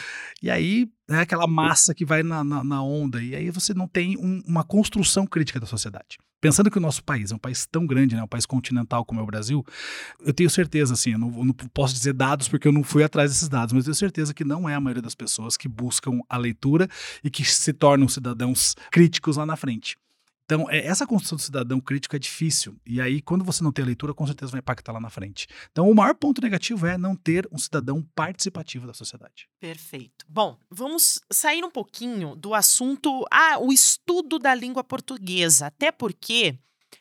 E 0.42 0.50
aí 0.50 0.88
né, 1.12 1.20
aquela 1.20 1.46
massa 1.46 1.94
que 1.94 2.04
vai 2.04 2.22
na, 2.22 2.42
na, 2.42 2.64
na 2.64 2.82
onda, 2.82 3.22
e 3.22 3.36
aí 3.36 3.50
você 3.50 3.74
não 3.74 3.86
tem 3.86 4.16
um, 4.16 4.42
uma 4.46 4.64
construção 4.64 5.26
crítica 5.26 5.60
da 5.60 5.66
sociedade. 5.66 6.18
Pensando 6.40 6.70
que 6.70 6.78
o 6.78 6.80
nosso 6.80 7.04
país 7.04 7.30
é 7.30 7.34
um 7.34 7.38
país 7.38 7.66
tão 7.66 7.86
grande, 7.86 8.16
né, 8.16 8.22
um 8.22 8.26
país 8.26 8.46
continental 8.46 9.04
como 9.04 9.20
é 9.20 9.22
o 9.22 9.26
Brasil, 9.26 9.64
eu 10.24 10.32
tenho 10.32 10.48
certeza, 10.48 10.94
assim, 10.94 11.12
eu 11.12 11.18
não, 11.18 11.28
eu 11.38 11.44
não 11.44 11.52
posso 11.52 11.92
dizer 11.94 12.14
dados 12.14 12.48
porque 12.48 12.66
eu 12.66 12.72
não 12.72 12.82
fui 12.82 13.04
atrás 13.04 13.30
desses 13.30 13.48
dados, 13.48 13.72
mas 13.72 13.82
eu 13.82 13.92
tenho 13.92 13.94
certeza 13.94 14.32
que 14.32 14.42
não 14.42 14.68
é 14.68 14.74
a 14.74 14.80
maioria 14.80 15.02
das 15.02 15.14
pessoas 15.14 15.56
que 15.56 15.68
buscam 15.68 16.20
a 16.28 16.36
leitura 16.38 16.88
e 17.22 17.30
que 17.30 17.44
se 17.44 17.72
tornam 17.72 18.08
cidadãos 18.08 18.74
críticos 18.90 19.36
lá 19.36 19.44
na 19.44 19.54
frente. 19.54 19.96
Então, 20.52 20.70
é, 20.70 20.86
essa 20.86 21.06
construção 21.06 21.36
do 21.36 21.42
cidadão 21.42 21.80
crítico 21.80 22.14
é 22.14 22.18
difícil. 22.18 22.76
E 22.84 23.00
aí, 23.00 23.22
quando 23.22 23.42
você 23.42 23.64
não 23.64 23.72
tem 23.72 23.82
a 23.82 23.86
leitura, 23.86 24.12
com 24.12 24.26
certeza 24.26 24.52
vai 24.52 24.58
impactar 24.58 24.92
lá 24.92 25.00
na 25.00 25.08
frente. 25.08 25.46
Então, 25.70 25.90
o 25.90 25.94
maior 25.94 26.14
ponto 26.14 26.42
negativo 26.42 26.86
é 26.86 26.98
não 26.98 27.16
ter 27.16 27.48
um 27.50 27.56
cidadão 27.56 28.06
participativo 28.14 28.86
da 28.86 28.92
sociedade. 28.92 29.48
Perfeito. 29.58 30.26
Bom, 30.28 30.58
vamos 30.70 31.20
sair 31.32 31.64
um 31.64 31.70
pouquinho 31.70 32.36
do 32.36 32.52
assunto, 32.52 33.24
ah, 33.30 33.58
o 33.58 33.72
estudo 33.72 34.38
da 34.38 34.54
língua 34.54 34.84
portuguesa. 34.84 35.68
Até 35.68 35.90
porque 35.90 36.58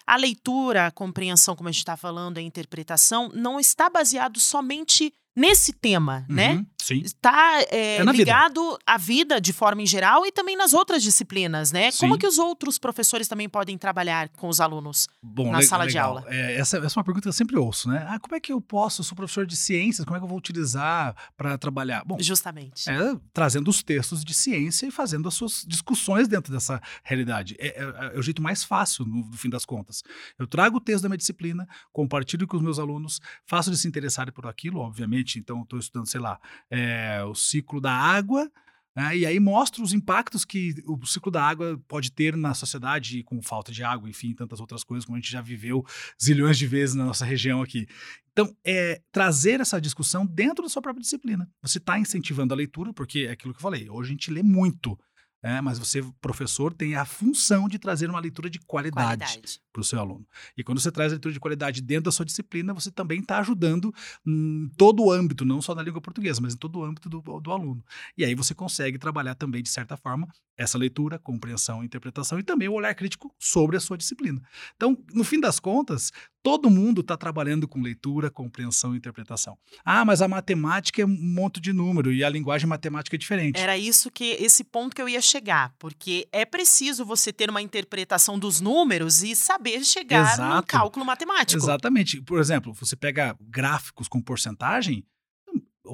a 0.08 0.16
leitura, 0.16 0.88
a 0.88 0.92
compreensão, 0.92 1.54
como 1.54 1.68
a 1.68 1.72
gente 1.74 1.82
está 1.82 1.98
falando, 1.98 2.38
a 2.38 2.42
interpretação, 2.42 3.30
não 3.36 3.60
está 3.60 3.90
baseado 3.90 4.40
somente 4.40 5.14
nesse 5.36 5.74
tema, 5.74 6.26
né? 6.30 6.52
uhum, 6.52 6.56
né? 6.60 6.66
Sim. 6.82 7.02
Está 7.02 7.62
é, 7.70 7.98
é 7.98 8.04
ligado 8.04 8.72
vida. 8.72 8.80
à 8.86 8.98
vida 8.98 9.40
de 9.40 9.54
forma 9.54 9.84
em 9.84 9.86
geral 9.86 10.26
e 10.26 10.32
também 10.32 10.58
nas 10.58 10.74
outras 10.74 11.04
disciplinas, 11.04 11.72
né? 11.72 11.92
Sim. 11.92 12.00
Como 12.00 12.18
que 12.18 12.26
os 12.26 12.40
outros 12.40 12.80
professores 12.80 13.28
também 13.28 13.48
podem 13.48 13.78
trabalhar 13.78 14.30
com 14.30 14.48
os 14.48 14.60
alunos 14.60 15.08
Bom, 15.22 15.52
na 15.52 15.60
le 15.60 15.66
sala 15.66 15.84
legal. 15.84 16.16
de 16.16 16.20
aula? 16.22 16.36
É, 16.36 16.56
essa, 16.56 16.78
essa, 16.78 16.98
é 16.98 17.00
uma 17.00 17.04
pergunta 17.04 17.24
que 17.24 17.30
eu 17.30 17.34
sempre 17.34 17.58
ouço, 17.58 17.88
né? 17.88 18.06
Ah, 18.10 18.20
como 18.20 18.36
é 18.36 18.40
que 18.40 18.52
eu 18.52 18.60
posso, 18.60 19.02
eu 19.02 19.06
sou 19.06 19.16
professor 19.16 19.46
de 19.46 19.56
ciências, 19.56 20.04
como 20.04 20.18
é 20.18 20.20
que 20.20 20.24
eu 20.24 20.30
vou 20.30 20.38
utilizar 20.38 21.16
para 21.38 21.58
trabalhar? 21.58 22.04
Bom, 22.04 22.18
justamente. 22.20 22.90
É, 22.90 23.16
trazendo 23.32 23.70
os 23.70 23.84
textos 23.84 24.26
de 24.26 24.34
ciência 24.34 24.88
e 24.88 24.92
fazendo 24.92 25.28
as 25.28 25.36
suas 25.36 25.64
discussões 25.68 26.28
dentro 26.28 26.52
dessa 26.52 26.82
realidade. 27.04 27.56
É, 27.60 27.68
é, 27.68 28.16
é 28.16 28.20
o 28.20 28.24
jeito 28.24 28.42
mais 28.42 28.64
fácil, 28.64 29.06
no, 29.06 29.26
no, 29.28 29.38
fim 29.38 29.50
das 29.50 29.66
contas. 29.66 30.04
Eu 30.40 30.48
trago 30.48 30.78
o 30.78 30.82
texto 30.82 31.04
da 31.04 31.10
minha 31.10 31.18
disciplina, 31.18 31.68
compartilho 31.94 32.48
com 32.48 32.58
os 32.58 32.64
meus 32.64 32.80
alunos, 32.80 33.20
faço 33.46 33.70
eles 33.70 33.82
se 33.82 33.88
interessarem 33.88 34.34
por 34.34 34.48
aquilo, 34.48 34.80
obviamente. 34.80 35.38
Então, 35.38 35.62
estou 35.62 35.78
estudando, 35.78 36.08
sei 36.08 36.20
lá, 36.20 36.40
é, 36.72 37.24
o 37.24 37.36
ciclo 37.36 37.82
da 37.82 37.92
água, 37.92 38.50
né, 38.96 39.18
e 39.18 39.26
aí 39.26 39.40
mostra 39.40 39.82
os 39.82 39.94
impactos 39.94 40.44
que 40.44 40.74
o 40.86 41.06
ciclo 41.06 41.32
da 41.32 41.44
água 41.44 41.80
pode 41.88 42.12
ter 42.12 42.36
na 42.36 42.54
sociedade 42.54 43.24
com 43.24 43.42
falta 43.42 43.72
de 43.72 43.84
água, 43.84 44.10
enfim, 44.10 44.34
tantas 44.34 44.60
outras 44.60 44.84
coisas, 44.84 45.06
como 45.06 45.18
a 45.18 45.20
gente 45.20 45.32
já 45.32 45.42
viveu 45.42 45.86
zilhões 46.22 46.58
de 46.58 46.68
vezes 46.68 46.96
na 46.96 47.06
nossa 47.06 47.24
região 47.24 47.62
aqui. 47.62 47.88
Então, 48.32 48.54
é 48.66 49.02
trazer 49.12 49.60
essa 49.60 49.80
discussão 49.80 50.26
dentro 50.26 50.64
da 50.64 50.70
sua 50.70 50.82
própria 50.82 51.02
disciplina. 51.02 51.50
Você 51.62 51.78
está 51.78 52.00
incentivando 52.00 52.54
a 52.54 52.58
leitura, 52.58 52.94
porque 52.94 53.28
é 53.28 53.32
aquilo 53.32 53.54
que 53.54 53.60
eu 53.60 53.64
falei, 53.64 53.90
hoje 53.90 54.10
a 54.10 54.14
gente 54.14 54.32
lê 54.32 54.42
muito. 54.44 54.98
É, 55.44 55.60
mas 55.60 55.80
você, 55.80 56.04
professor, 56.22 56.72
tem 56.72 56.96
a 56.96 57.04
função 57.04 57.68
de 57.68 57.80
trazer 57.80 58.10
uma 58.10 58.20
leitura 58.20 58.50
de 58.50 58.60
qualidade, 58.60 59.42
para 59.74 59.82
o 59.82 59.84
seu 59.84 60.00
aluno. 60.00 60.28
E 60.56 60.64
quando 60.64 60.80
você 60.80 60.92
traz 60.92 61.12
a 61.12 61.16
leitura 61.16 61.34
de 61.34 61.40
qualidade 61.40 61.82
dentro 61.82 62.04
da 62.04 62.12
sua 62.12 62.26
disciplina, 62.26 62.74
você 62.74 62.92
também 62.92 63.20
está 63.22 63.40
ajudando 63.40 63.94
em 64.26 64.70
todo 64.78 65.04
o 65.04 65.12
âmbito, 65.12 65.44
não 65.44 65.62
só 65.62 65.74
na 65.74 65.82
língua 65.82 66.02
portuguesa, 66.02 66.40
mas 66.42 66.54
em 66.54 66.58
todo 66.58 66.80
o 66.80 66.84
âmbito 66.84 67.10
do, 67.10 67.22
do 67.22 67.52
aluno. 67.52 67.84
E 68.16 68.24
aí 68.24 68.36
você 68.36 68.54
consegue 68.54 69.00
trabalhar 69.00 69.34
também, 69.34 69.64
de 69.64 69.70
certa 69.70 69.98
forma, 69.98 70.28
essa 70.62 70.78
leitura, 70.78 71.18
compreensão, 71.18 71.84
interpretação 71.84 72.40
e 72.40 72.44
também 72.44 72.68
o 72.68 72.74
olhar 72.74 72.94
crítico 72.94 73.34
sobre 73.40 73.78
a 73.78 73.80
sua 73.80 73.98
disciplina. 73.98 74.42
Então, 74.76 74.98
no 75.14 75.24
fim 75.24 75.40
das 75.40 75.60
contas, 75.60 76.12
todo 76.44 76.70
mundo 76.70 77.02
está 77.02 77.18
trabalhando 77.18 77.68
com 77.68 77.82
leitura, 77.82 78.30
compreensão 78.30 78.94
e 78.94 78.98
interpretação. 78.98 79.58
Ah, 79.84 80.06
mas 80.06 80.22
a 80.22 80.28
matemática 80.28 81.02
é 81.02 81.06
um 81.06 81.10
monte 81.10 81.60
de 81.60 81.74
número 81.74 82.12
e 82.12 82.24
a 82.24 82.30
linguagem 82.30 82.68
matemática 82.68 83.16
é 83.16 83.20
diferente. 83.20 83.60
Era 83.60 83.78
isso 83.78 84.12
que 84.12 84.32
esse 84.40 84.64
ponto 84.64 84.96
que 84.96 85.02
eu 85.02 85.10
ia 85.10 85.22
chegar, 85.22 85.74
porque 85.80 86.28
é 86.32 86.46
preciso 86.46 87.04
você 87.06 87.34
ter 87.34 87.50
uma 87.50 87.62
interpretação 87.62 88.38
dos 88.38 88.62
números 88.62 89.24
e 89.24 89.36
saber 89.36 89.84
chegar 89.84 90.34
Exato. 90.34 90.56
no 90.56 90.64
cálculo 90.64 91.06
matemático. 91.06 91.62
Exatamente. 91.62 92.22
Por 92.22 92.40
exemplo, 92.40 92.74
você 92.74 92.96
pega 92.96 93.36
gráficos 93.42 94.08
com 94.08 94.22
porcentagem, 94.22 95.04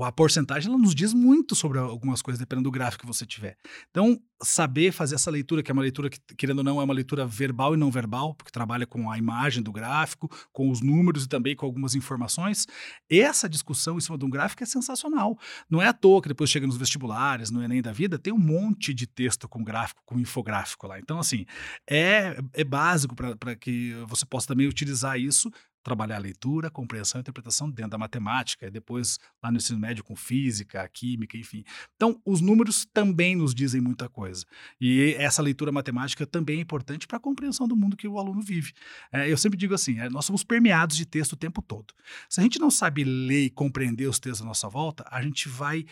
a 0.04 0.12
porcentagem 0.12 0.70
ela 0.70 0.78
nos 0.78 0.94
diz 0.94 1.14
muito 1.14 1.56
sobre 1.56 1.78
algumas 1.78 2.22
coisas, 2.22 2.40
dependendo 2.40 2.70
do 2.70 2.72
gráfico 2.72 3.02
que 3.02 3.08
você 3.08 3.26
tiver. 3.26 3.58
Então, 3.90 4.20
saber 4.44 4.92
fazer 4.92 5.16
essa 5.16 5.32
leitura, 5.32 5.64
que 5.64 5.72
é 5.72 5.74
uma 5.74 5.82
leitura 5.82 6.10
que, 6.10 6.20
querendo 6.38 6.60
ou 6.60 6.64
não, 6.64 6.80
é 6.80 6.84
uma 6.84 6.94
leitura 6.94 7.26
verbal 7.26 7.74
e 7.74 7.78
não 7.78 7.90
verbal, 7.90 8.36
porque 8.36 8.52
trabalha 8.52 8.86
com 8.86 9.10
a 9.10 9.18
imagem 9.18 9.64
do 9.64 9.72
gráfico, 9.72 10.30
com 10.52 10.70
os 10.70 10.82
números 10.82 11.26
e 11.26 11.28
também 11.28 11.56
com 11.56 11.66
algumas 11.66 11.96
informações, 11.96 12.68
essa 13.10 13.50
discussão 13.50 13.98
em 13.98 14.02
cima 14.02 14.18
de 14.18 14.26
um 14.26 14.30
gráfico 14.30 14.64
é 14.64 14.66
sensacional. 14.66 15.38
Não 15.70 15.82
é 15.82 15.88
à 15.88 15.94
toa 15.94 16.22
que 16.22 16.28
depois 16.28 16.50
chega 16.50 16.68
nos 16.68 16.78
vestibulares, 16.78 17.50
no 17.50 17.64
Enem 17.64 17.82
da 17.82 17.92
vida, 17.92 18.20
tem 18.20 18.34
um 18.34 18.38
monte 18.38 18.94
de 18.94 19.08
texto 19.08 19.48
com 19.48 19.64
gráfico, 19.64 20.02
com 20.06 20.20
infográfico 20.20 20.88
lá. 20.88 21.00
Então, 21.00 21.20
assim, 21.20 21.46
é, 21.90 22.38
é 22.54 22.64
básico 22.64 23.16
para 23.16 23.56
que 23.56 23.94
você 24.08 24.26
possa 24.26 24.48
também 24.48 24.68
utilizar 24.68 25.20
isso 25.20 25.52
trabalhar 25.88 26.18
a 26.18 26.20
leitura, 26.20 26.70
compreensão 26.70 27.18
e 27.18 27.22
interpretação 27.22 27.70
dentro 27.70 27.92
da 27.92 27.98
matemática, 27.98 28.68
e 28.68 28.70
depois 28.70 29.18
lá 29.42 29.50
no 29.50 29.56
ensino 29.56 29.80
médio 29.80 30.04
com 30.04 30.18
física, 30.18 30.86
química, 30.90 31.38
enfim. 31.38 31.64
Então, 31.96 32.22
os 32.26 32.42
números 32.42 32.86
também 32.94 33.38
nos 33.38 33.56
dizem 33.56 33.80
muita 33.80 34.10
coisa. 34.10 34.46
E 34.82 35.16
essa 35.18 35.42
leitura 35.42 35.72
matemática 35.72 36.28
também 36.28 36.58
é 36.58 36.62
importante 36.62 37.08
para 37.08 37.16
a 37.16 37.22
compreensão 37.22 37.70
do 37.70 37.76
mundo 37.76 37.96
que 37.96 38.06
o 38.06 38.20
aluno 38.20 38.42
vive. 38.42 38.74
É, 39.14 39.32
eu 39.32 39.38
sempre 39.38 39.58
digo 39.58 39.74
assim: 39.74 39.98
é, 39.98 40.10
nós 40.10 40.26
somos 40.26 40.44
permeados 40.44 40.98
de 40.98 41.06
texto 41.06 41.34
o 41.34 41.38
tempo 41.38 41.62
todo. 41.62 41.94
Se 42.30 42.42
a 42.42 42.44
gente 42.44 42.60
não 42.60 42.70
sabe 42.70 43.06
ler 43.06 43.46
e 43.46 43.50
compreender 43.50 44.08
os 44.08 44.20
textos 44.20 44.42
à 44.42 44.46
nossa 44.46 44.68
volta, 44.68 45.06
a 45.10 45.22
gente 45.22 45.48
vai 45.48 45.86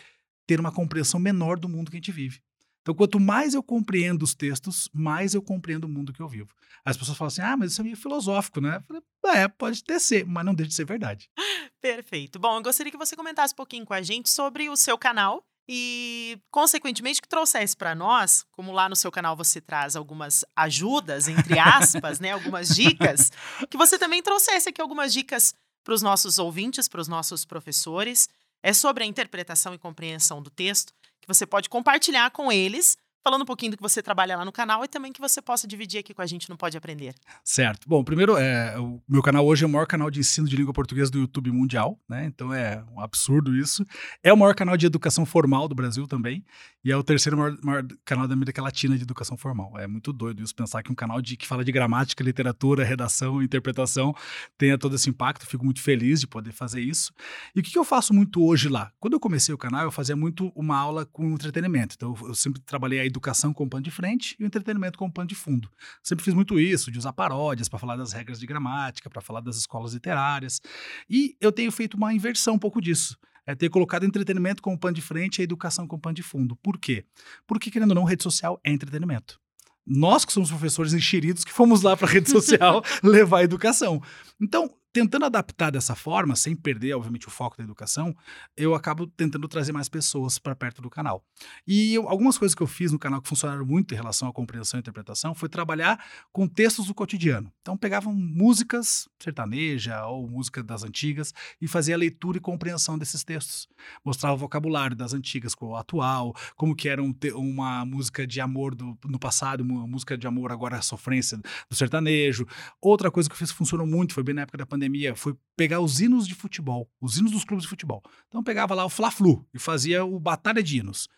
ter 0.46 0.60
uma 0.60 0.70
compreensão 0.70 1.18
menor 1.18 1.58
do 1.58 1.70
mundo 1.70 1.90
que 1.90 1.96
a 1.96 2.00
gente 2.00 2.12
vive. 2.12 2.40
Então, 2.86 2.94
quanto 2.94 3.18
mais 3.18 3.52
eu 3.52 3.64
compreendo 3.64 4.22
os 4.22 4.32
textos, 4.32 4.88
mais 4.94 5.34
eu 5.34 5.42
compreendo 5.42 5.86
o 5.86 5.88
mundo 5.88 6.12
que 6.12 6.22
eu 6.22 6.28
vivo. 6.28 6.54
As 6.84 6.96
pessoas 6.96 7.18
falam 7.18 7.26
assim: 7.26 7.40
ah, 7.42 7.56
mas 7.56 7.72
isso 7.72 7.80
é 7.80 7.84
meio 7.84 7.96
filosófico, 7.96 8.60
né? 8.60 8.76
Eu 8.88 9.02
falei, 9.20 9.42
é, 9.42 9.48
pode 9.48 9.82
ter 9.82 9.98
ser, 9.98 10.24
mas 10.24 10.44
não 10.44 10.54
deixa 10.54 10.68
de 10.68 10.74
ser 10.76 10.84
verdade. 10.84 11.28
Perfeito. 11.82 12.38
Bom, 12.38 12.58
eu 12.58 12.62
gostaria 12.62 12.92
que 12.92 12.96
você 12.96 13.16
comentasse 13.16 13.52
um 13.54 13.56
pouquinho 13.56 13.84
com 13.84 13.92
a 13.92 14.02
gente 14.02 14.30
sobre 14.30 14.68
o 14.68 14.76
seu 14.76 14.96
canal 14.96 15.44
e, 15.68 16.38
consequentemente, 16.48 17.20
que 17.20 17.26
trouxesse 17.26 17.76
para 17.76 17.92
nós, 17.92 18.46
como 18.52 18.70
lá 18.70 18.88
no 18.88 18.94
seu 18.94 19.10
canal 19.10 19.36
você 19.36 19.60
traz 19.60 19.96
algumas 19.96 20.44
ajudas, 20.54 21.26
entre 21.26 21.58
aspas, 21.58 22.20
né, 22.20 22.30
algumas 22.30 22.68
dicas, 22.68 23.32
que 23.68 23.76
você 23.76 23.98
também 23.98 24.22
trouxesse 24.22 24.68
aqui 24.68 24.80
algumas 24.80 25.12
dicas 25.12 25.52
para 25.82 25.92
os 25.92 26.02
nossos 26.02 26.38
ouvintes, 26.38 26.86
para 26.86 27.00
os 27.00 27.08
nossos 27.08 27.44
professores, 27.44 28.28
é 28.62 28.72
sobre 28.72 29.02
a 29.02 29.06
interpretação 29.08 29.74
e 29.74 29.78
compreensão 29.78 30.40
do 30.40 30.50
texto 30.50 30.92
você 31.26 31.46
pode 31.46 31.68
compartilhar 31.68 32.30
com 32.30 32.50
eles 32.50 32.96
falando 33.26 33.42
um 33.42 33.46
pouquinho 33.46 33.72
do 33.72 33.76
que 33.76 33.82
você 33.82 34.00
trabalha 34.00 34.36
lá 34.36 34.44
no 34.44 34.52
canal 34.52 34.84
e 34.84 34.88
também 34.88 35.12
que 35.12 35.20
você 35.20 35.42
possa 35.42 35.66
dividir 35.66 35.98
aqui 35.98 36.14
com 36.14 36.22
a 36.22 36.26
gente 36.26 36.48
no 36.48 36.56
Pode 36.56 36.76
Aprender. 36.76 37.12
Certo. 37.42 37.88
Bom, 37.88 38.04
primeiro, 38.04 38.36
é, 38.36 38.78
o 38.78 39.02
meu 39.08 39.20
canal 39.20 39.44
hoje 39.44 39.64
é 39.64 39.66
o 39.66 39.68
maior 39.68 39.84
canal 39.84 40.12
de 40.12 40.20
ensino 40.20 40.46
de 40.46 40.54
língua 40.54 40.72
portuguesa 40.72 41.10
do 41.10 41.18
YouTube 41.18 41.50
mundial, 41.50 41.98
né? 42.08 42.24
Então 42.26 42.54
é 42.54 42.84
um 42.94 43.00
absurdo 43.00 43.56
isso. 43.56 43.84
É 44.22 44.32
o 44.32 44.36
maior 44.36 44.54
canal 44.54 44.76
de 44.76 44.86
educação 44.86 45.26
formal 45.26 45.66
do 45.66 45.74
Brasil 45.74 46.06
também 46.06 46.44
e 46.84 46.92
é 46.92 46.96
o 46.96 47.02
terceiro 47.02 47.36
maior, 47.36 47.58
maior 47.64 47.84
canal 48.04 48.28
da 48.28 48.34
América 48.34 48.62
Latina 48.62 48.96
de 48.96 49.02
educação 49.02 49.36
formal. 49.36 49.76
É 49.76 49.88
muito 49.88 50.12
doido 50.12 50.40
isso 50.40 50.54
pensar 50.54 50.84
que 50.84 50.92
um 50.92 50.94
canal 50.94 51.20
de, 51.20 51.36
que 51.36 51.44
fala 51.44 51.64
de 51.64 51.72
gramática, 51.72 52.22
literatura, 52.22 52.84
redação, 52.84 53.42
interpretação 53.42 54.14
tenha 54.56 54.78
todo 54.78 54.94
esse 54.94 55.10
impacto. 55.10 55.44
Fico 55.44 55.64
muito 55.64 55.82
feliz 55.82 56.20
de 56.20 56.28
poder 56.28 56.52
fazer 56.52 56.80
isso. 56.80 57.12
E 57.56 57.58
o 57.58 57.62
que, 57.64 57.76
eu 57.76 57.82
faço 57.82 58.14
muito 58.14 58.40
hoje 58.40 58.68
lá? 58.68 58.92
Quando 59.00 59.14
eu 59.14 59.20
comecei 59.20 59.52
o 59.52 59.58
canal, 59.58 59.82
eu 59.82 59.90
fazia 59.90 60.14
muito 60.14 60.52
uma 60.54 60.76
aula 60.76 61.04
com 61.04 61.32
entretenimento. 61.32 61.96
Então 61.96 62.14
eu 62.22 62.36
sempre 62.36 62.62
trabalhei 62.62 63.00
aí 63.00 63.10
educação 63.16 63.52
com 63.52 63.68
pano 63.68 63.82
de 63.82 63.90
frente 63.90 64.36
e 64.38 64.44
o 64.44 64.46
entretenimento 64.46 64.98
com 64.98 65.10
pano 65.10 65.26
de 65.26 65.34
fundo. 65.34 65.70
Sempre 66.02 66.24
fiz 66.24 66.34
muito 66.34 66.60
isso, 66.60 66.90
de 66.90 66.98
usar 66.98 67.12
paródias 67.12 67.68
para 67.68 67.78
falar 67.78 67.96
das 67.96 68.12
regras 68.12 68.38
de 68.38 68.46
gramática, 68.46 69.10
para 69.10 69.20
falar 69.20 69.40
das 69.40 69.56
escolas 69.56 69.94
literárias. 69.94 70.60
E 71.08 71.36
eu 71.40 71.50
tenho 71.50 71.72
feito 71.72 71.96
uma 71.96 72.12
inversão 72.12 72.54
um 72.54 72.58
pouco 72.58 72.80
disso 72.80 73.16
é 73.46 73.54
ter 73.54 73.70
colocado 73.70 74.04
entretenimento 74.04 74.60
como 74.60 74.76
pano 74.76 74.94
de 74.94 75.00
frente 75.00 75.38
e 75.38 75.40
a 75.42 75.44
educação 75.44 75.86
como 75.86 76.02
pano 76.02 76.16
de 76.16 76.22
fundo. 76.22 76.56
Por 76.56 76.78
quê? 76.78 77.04
Porque, 77.46 77.70
querendo 77.70 77.90
ou 77.90 77.94
não, 77.94 78.04
rede 78.04 78.24
social 78.24 78.60
é 78.64 78.72
entretenimento. 78.72 79.40
Nós 79.86 80.24
que 80.24 80.32
somos 80.32 80.50
professores 80.50 80.92
enxeridos 80.92 81.44
que 81.44 81.52
fomos 81.52 81.82
lá 81.82 81.96
para 81.96 82.08
a 82.08 82.10
rede 82.10 82.28
social 82.28 82.82
levar 83.04 83.38
a 83.38 83.44
educação. 83.44 84.02
Então, 84.40 84.68
tentando 84.92 85.24
adaptar 85.26 85.70
dessa 85.70 85.94
forma, 85.94 86.34
sem 86.34 86.56
perder, 86.56 86.94
obviamente, 86.94 87.28
o 87.28 87.30
foco 87.30 87.56
da 87.56 87.64
educação, 87.64 88.16
eu 88.56 88.74
acabo 88.74 89.06
tentando 89.06 89.46
trazer 89.48 89.72
mais 89.72 89.88
pessoas 89.88 90.38
para 90.38 90.54
perto 90.54 90.80
do 90.80 90.88
canal. 90.88 91.24
E 91.66 91.94
eu, 91.94 92.08
algumas 92.08 92.38
coisas 92.38 92.54
que 92.54 92.62
eu 92.62 92.66
fiz 92.66 92.92
no 92.92 92.98
canal 92.98 93.20
que 93.20 93.28
funcionaram 93.28 93.64
muito 93.64 93.92
em 93.92 93.96
relação 93.96 94.28
à 94.28 94.32
compreensão 94.32 94.78
e 94.78 94.80
interpretação 94.80 95.34
foi 95.34 95.48
trabalhar 95.48 96.02
com 96.32 96.48
textos 96.48 96.86
do 96.86 96.94
cotidiano. 96.94 97.52
Então, 97.60 97.76
pegavam 97.76 98.14
músicas 98.14 99.08
sertaneja 99.18 100.06
ou 100.06 100.28
música 100.28 100.62
das 100.62 100.82
antigas 100.82 101.32
e 101.60 101.66
fazia 101.66 101.96
leitura 101.96 102.38
e 102.38 102.40
compreensão 102.40 102.96
desses 102.96 103.24
textos. 103.24 103.68
Mostrava 104.04 104.34
o 104.34 104.38
vocabulário 104.38 104.96
das 104.96 105.12
antigas 105.12 105.54
com 105.54 105.68
o 105.68 105.76
atual, 105.76 106.34
como 106.56 106.74
que 106.74 106.88
era 106.88 107.02
um, 107.02 107.14
uma 107.34 107.84
música 107.84 108.26
de 108.26 108.40
amor 108.40 108.74
do, 108.74 108.96
no 109.04 109.18
passado, 109.18 109.62
uma 109.62 109.86
música 109.86 110.16
de 110.16 110.26
amor 110.26 110.52
agora 110.52 110.76
a 110.76 110.82
sofrência 110.82 111.38
do 111.68 111.76
sertanejo. 111.76 112.46
Outra 112.80 113.10
coisa 113.10 113.28
que 113.28 113.34
eu 113.34 113.38
fiz 113.38 113.50
funcionou 113.50 113.86
muito, 113.86 114.14
foi 114.14 114.22
bem 114.22 114.34
na 114.34 114.42
época 114.42 114.58
da 114.58 114.66
pandemia, 114.66 114.85
pandemia 114.86 115.14
foi 115.14 115.36
pegar 115.56 115.80
os 115.80 116.00
hinos 116.00 116.26
de 116.26 116.34
futebol, 116.34 116.88
os 117.00 117.18
hinos 117.18 117.32
dos 117.32 117.44
clubes 117.44 117.64
de 117.64 117.68
futebol. 117.68 118.02
Então 118.28 118.42
pegava 118.42 118.74
lá 118.74 118.84
o 118.84 118.90
Fla-Flu 118.90 119.46
e 119.52 119.58
fazia 119.58 120.04
o 120.04 120.18
Batalha 120.18 120.62
de 120.62 120.78
Hinos. 120.78 121.08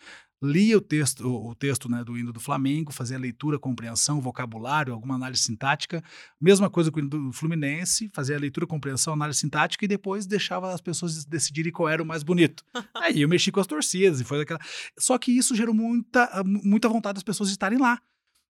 Lia 0.40 0.78
o 0.78 0.80
texto, 0.80 1.26
o, 1.26 1.50
o 1.50 1.54
texto 1.54 1.90
né, 1.90 2.04
do 2.04 2.16
hino 2.16 2.32
do 2.32 2.38
Flamengo, 2.38 2.92
fazia 2.92 3.16
a 3.16 3.20
leitura, 3.20 3.58
compreensão, 3.58 4.20
vocabulário, 4.20 4.94
alguma 4.94 5.16
análise 5.16 5.42
sintática. 5.42 6.02
Mesma 6.40 6.70
coisa 6.70 6.92
com 6.92 6.98
o 6.98 7.00
hino 7.00 7.10
do 7.10 7.32
Fluminense, 7.32 8.08
fazia 8.14 8.36
a 8.36 8.38
leitura, 8.38 8.64
compreensão, 8.64 9.12
análise 9.12 9.40
sintática 9.40 9.84
e 9.84 9.88
depois 9.88 10.26
deixava 10.26 10.72
as 10.72 10.80
pessoas 10.80 11.24
decidirem 11.24 11.72
qual 11.72 11.88
era 11.88 12.00
o 12.00 12.06
mais 12.06 12.22
bonito. 12.22 12.64
Aí 12.94 13.22
eu 13.22 13.28
mexi 13.28 13.50
com 13.50 13.58
as 13.58 13.66
torcidas 13.66 14.20
e 14.20 14.24
foi 14.24 14.40
aquela. 14.42 14.60
Só 14.96 15.18
que 15.18 15.32
isso 15.32 15.56
gerou 15.56 15.74
muita, 15.74 16.42
muita 16.44 16.88
vontade 16.88 17.14
das 17.14 17.24
pessoas 17.24 17.50
estarem 17.50 17.78
lá. 17.78 18.00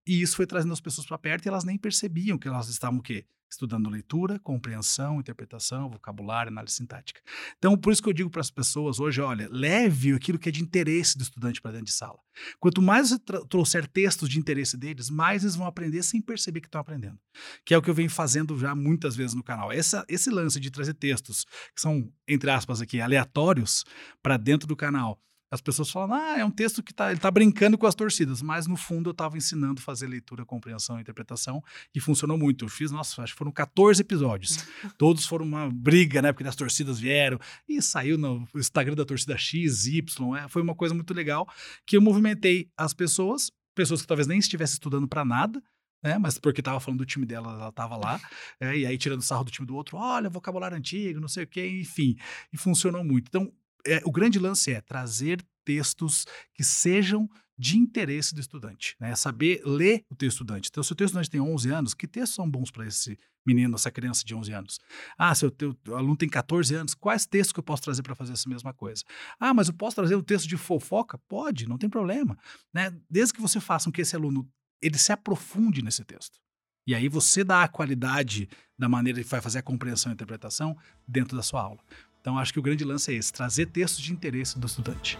E 0.09 0.23
isso 0.23 0.35
foi 0.35 0.47
trazendo 0.47 0.73
as 0.73 0.81
pessoas 0.81 1.07
para 1.07 1.19
perto 1.19 1.45
e 1.45 1.49
elas 1.49 1.65
nem 1.65 1.77
percebiam 1.77 2.39
que 2.39 2.49
elas 2.49 2.69
estavam 2.69 2.99
o 2.99 3.03
quê? 3.03 3.27
estudando 3.51 3.89
leitura, 3.89 4.39
compreensão, 4.41 5.19
interpretação, 5.19 5.89
vocabulário, 5.89 6.51
análise 6.51 6.75
sintática. 6.75 7.21
Então, 7.57 7.77
por 7.77 7.93
isso 7.93 8.03
que 8.03 8.09
eu 8.09 8.13
digo 8.13 8.31
para 8.31 8.41
as 8.41 8.51
pessoas 8.51 9.01
hoje, 9.01 9.21
olha, 9.21 9.49
leve 9.51 10.13
aquilo 10.13 10.39
que 10.39 10.49
é 10.49 10.53
de 10.53 10.63
interesse 10.63 11.17
do 11.17 11.23
estudante 11.23 11.61
para 11.61 11.73
dentro 11.73 11.87
de 11.87 11.93
sala. 11.93 12.19
Quanto 12.61 12.83
mais 12.83 13.09
você 13.09 13.19
trouxer 13.49 13.87
textos 13.89 14.29
de 14.29 14.39
interesse 14.39 14.77
deles, 14.77 15.09
mais 15.09 15.43
eles 15.43 15.57
vão 15.57 15.67
aprender 15.67 16.03
sem 16.03 16.21
perceber 16.21 16.61
que 16.61 16.69
estão 16.69 16.81
aprendendo. 16.81 17.19
Que 17.65 17.73
é 17.73 17.79
o 17.79 17.83
que 17.83 17.89
eu 17.89 17.95
venho 17.95 18.11
fazendo 18.11 18.59
já 18.59 18.75
muitas 18.75 19.17
vezes 19.17 19.35
no 19.35 19.43
canal. 19.43 19.73
Essa, 19.73 20.05
esse 20.09 20.31
lance 20.31 20.61
de 20.61 20.71
trazer 20.71 20.95
textos 20.95 21.47
que 21.75 21.81
são, 21.81 22.13
entre 22.27 22.51
aspas 22.51 22.81
aqui, 22.81 23.01
aleatórios 23.01 23.85
para 24.23 24.37
dentro 24.37 24.69
do 24.69 24.77
canal, 24.77 25.19
as 25.51 25.61
pessoas 25.61 25.91
falam, 25.91 26.15
ah, 26.15 26.39
é 26.39 26.45
um 26.45 26.51
texto 26.51 26.83
que 26.83 26.93
tá, 26.93 27.11
ele 27.11 27.21
tá 27.21 27.31
brincando 27.31 27.79
com 27.79 27.87
as 27.87 27.95
torcidas, 27.95 28.43
mas 28.43 28.67
no 28.67 28.77
fundo 28.77 29.09
eu 29.09 29.13
estava 29.13 29.37
ensinando 29.37 29.81
a 29.81 29.83
fazer 29.83 30.07
leitura, 30.07 30.45
compreensão 30.45 30.99
e 30.99 31.01
interpretação 31.01 31.63
e 31.95 32.01
funcionou 32.01 32.37
muito. 32.37 32.67
Eu 32.67 32.69
fiz, 32.69 32.91
nossa, 32.91 33.23
acho 33.23 33.33
que 33.33 33.39
foram 33.39 33.51
14 33.51 34.01
episódios. 34.01 34.59
Todos 34.99 35.27
foram 35.27 35.47
uma 35.47 35.71
briga, 35.71 36.21
né? 36.21 36.33
Porque 36.33 36.47
as 36.47 36.57
torcidas 36.57 36.99
vieram 36.99 37.39
e 37.69 37.81
saiu 37.81 38.19
no 38.19 38.47
Instagram 38.55 38.95
da 38.95 39.05
torcida 39.05 39.37
X, 39.39 39.87
Y. 39.87 40.37
É, 40.37 40.49
foi 40.49 40.61
uma 40.61 40.75
coisa 40.75 40.95
muito 40.95 41.15
legal 41.15 41.49
que 41.87 41.97
eu 41.97 42.03
movimentei 42.03 42.71
as 42.77 42.93
pessoas, 42.93 43.51
pessoas 43.75 44.03
que 44.03 44.07
talvez 44.07 44.27
nem 44.27 44.39
estivessem 44.39 44.75
estudando 44.75 45.09
para 45.09 45.25
nada, 45.25 45.63
né? 46.03 46.19
Mas 46.19 46.39
porque 46.39 46.63
tava 46.63 46.79
falando 46.79 46.99
do 46.99 47.07
time 47.07 47.25
dela, 47.25 47.53
ela 47.53 47.73
tava 47.73 47.97
lá, 47.97 48.21
é, 48.61 48.77
e 48.77 48.87
aí 48.87 48.99
tirando 48.99 49.23
sarro 49.23 49.45
do 49.45 49.51
time 49.51 49.67
do 49.67 49.75
outro, 49.75 49.97
olha, 49.97 50.29
vocabulário 50.29 50.77
antigo, 50.77 51.21
não 51.21 51.29
sei 51.29 51.45
o 51.45 51.47
quê, 51.47 51.67
enfim, 51.81 52.17
e 52.53 52.57
funcionou 52.57 53.03
muito. 53.03 53.29
Então, 53.29 53.53
é, 53.95 54.03
o 54.05 54.13
grande 54.13 54.39
lance 54.39 54.73
é 54.73 54.81
trazer 54.81 55.45
textos 55.65 56.27
que 56.55 56.65
sejam 56.65 57.29
de 57.59 57.77
interesse 57.77 58.35
do 58.35 58.41
estudante, 58.41 58.95
né? 59.01 59.15
Saber 59.17 59.61
ler 59.67 60.05
o 60.09 60.15
teu 60.15 60.29
estudante. 60.29 60.69
Então, 60.71 60.83
se 60.83 60.93
o 60.93 60.95
teu 60.95 61.07
estudante 61.07 61.29
tem 61.29 61.41
11 61.41 61.71
anos, 61.71 61.93
que 61.93 62.07
textos 62.07 62.37
são 62.37 62.49
bons 62.49 62.71
para 62.71 62.87
esse 62.87 63.19
menino, 63.45 63.75
essa 63.75 63.91
criança 63.91 64.25
de 64.25 64.33
11 64.33 64.53
anos? 64.53 64.79
Ah, 65.19 65.35
se 65.35 65.45
o 65.45 65.51
teu 65.51 65.77
aluno 65.89 66.17
tem 66.17 66.29
14 66.29 66.73
anos, 66.75 66.95
quais 66.95 67.27
textos 67.27 67.53
que 67.53 67.59
eu 67.59 67.65
posso 67.65 67.83
trazer 67.83 68.03
para 68.03 68.15
fazer 68.15 68.33
essa 68.33 68.49
mesma 68.49 68.73
coisa? 68.73 69.03
Ah, 69.41 69.53
mas 69.53 69.67
eu 69.67 69.75
posso 69.75 69.97
trazer 69.97 70.15
um 70.15 70.23
texto 70.23 70.47
de 70.47 70.57
fofoca? 70.57 71.19
Pode, 71.29 71.69
não 71.69 71.77
tem 71.77 71.91
problema, 71.91 72.39
né? 72.73 72.97
Desde 73.11 73.35
que 73.35 73.41
você 73.41 73.59
faça 73.59 73.87
com 73.87 73.93
que 73.93 74.03
esse 74.03 74.15
aluno 74.15 74.49
ele 74.81 74.97
se 74.97 75.11
aprofunde 75.11 75.83
nesse 75.83 76.05
texto. 76.05 76.39
E 76.87 76.95
aí 76.95 77.07
você 77.07 77.45
dá 77.45 77.65
a 77.65 77.69
qualidade 77.69 78.49
da 78.79 78.89
maneira 78.89 79.23
que 79.23 79.29
vai 79.29 79.43
fazer 79.43 79.59
a 79.59 79.63
compreensão 79.63 80.11
e 80.11 80.15
interpretação 80.15 80.75
dentro 81.07 81.37
da 81.37 81.43
sua 81.43 81.61
aula. 81.61 81.81
Então, 82.21 82.39
acho 82.39 82.53
que 82.53 82.59
o 82.59 82.63
grande 82.63 82.85
lance 82.85 83.13
é 83.13 83.17
esse: 83.17 83.33
trazer 83.33 83.67
textos 83.67 84.03
de 84.03 84.13
interesse 84.13 84.59
do 84.59 84.67
estudante. 84.67 85.19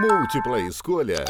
Múltipla 0.00 0.60
escolha. 0.60 1.24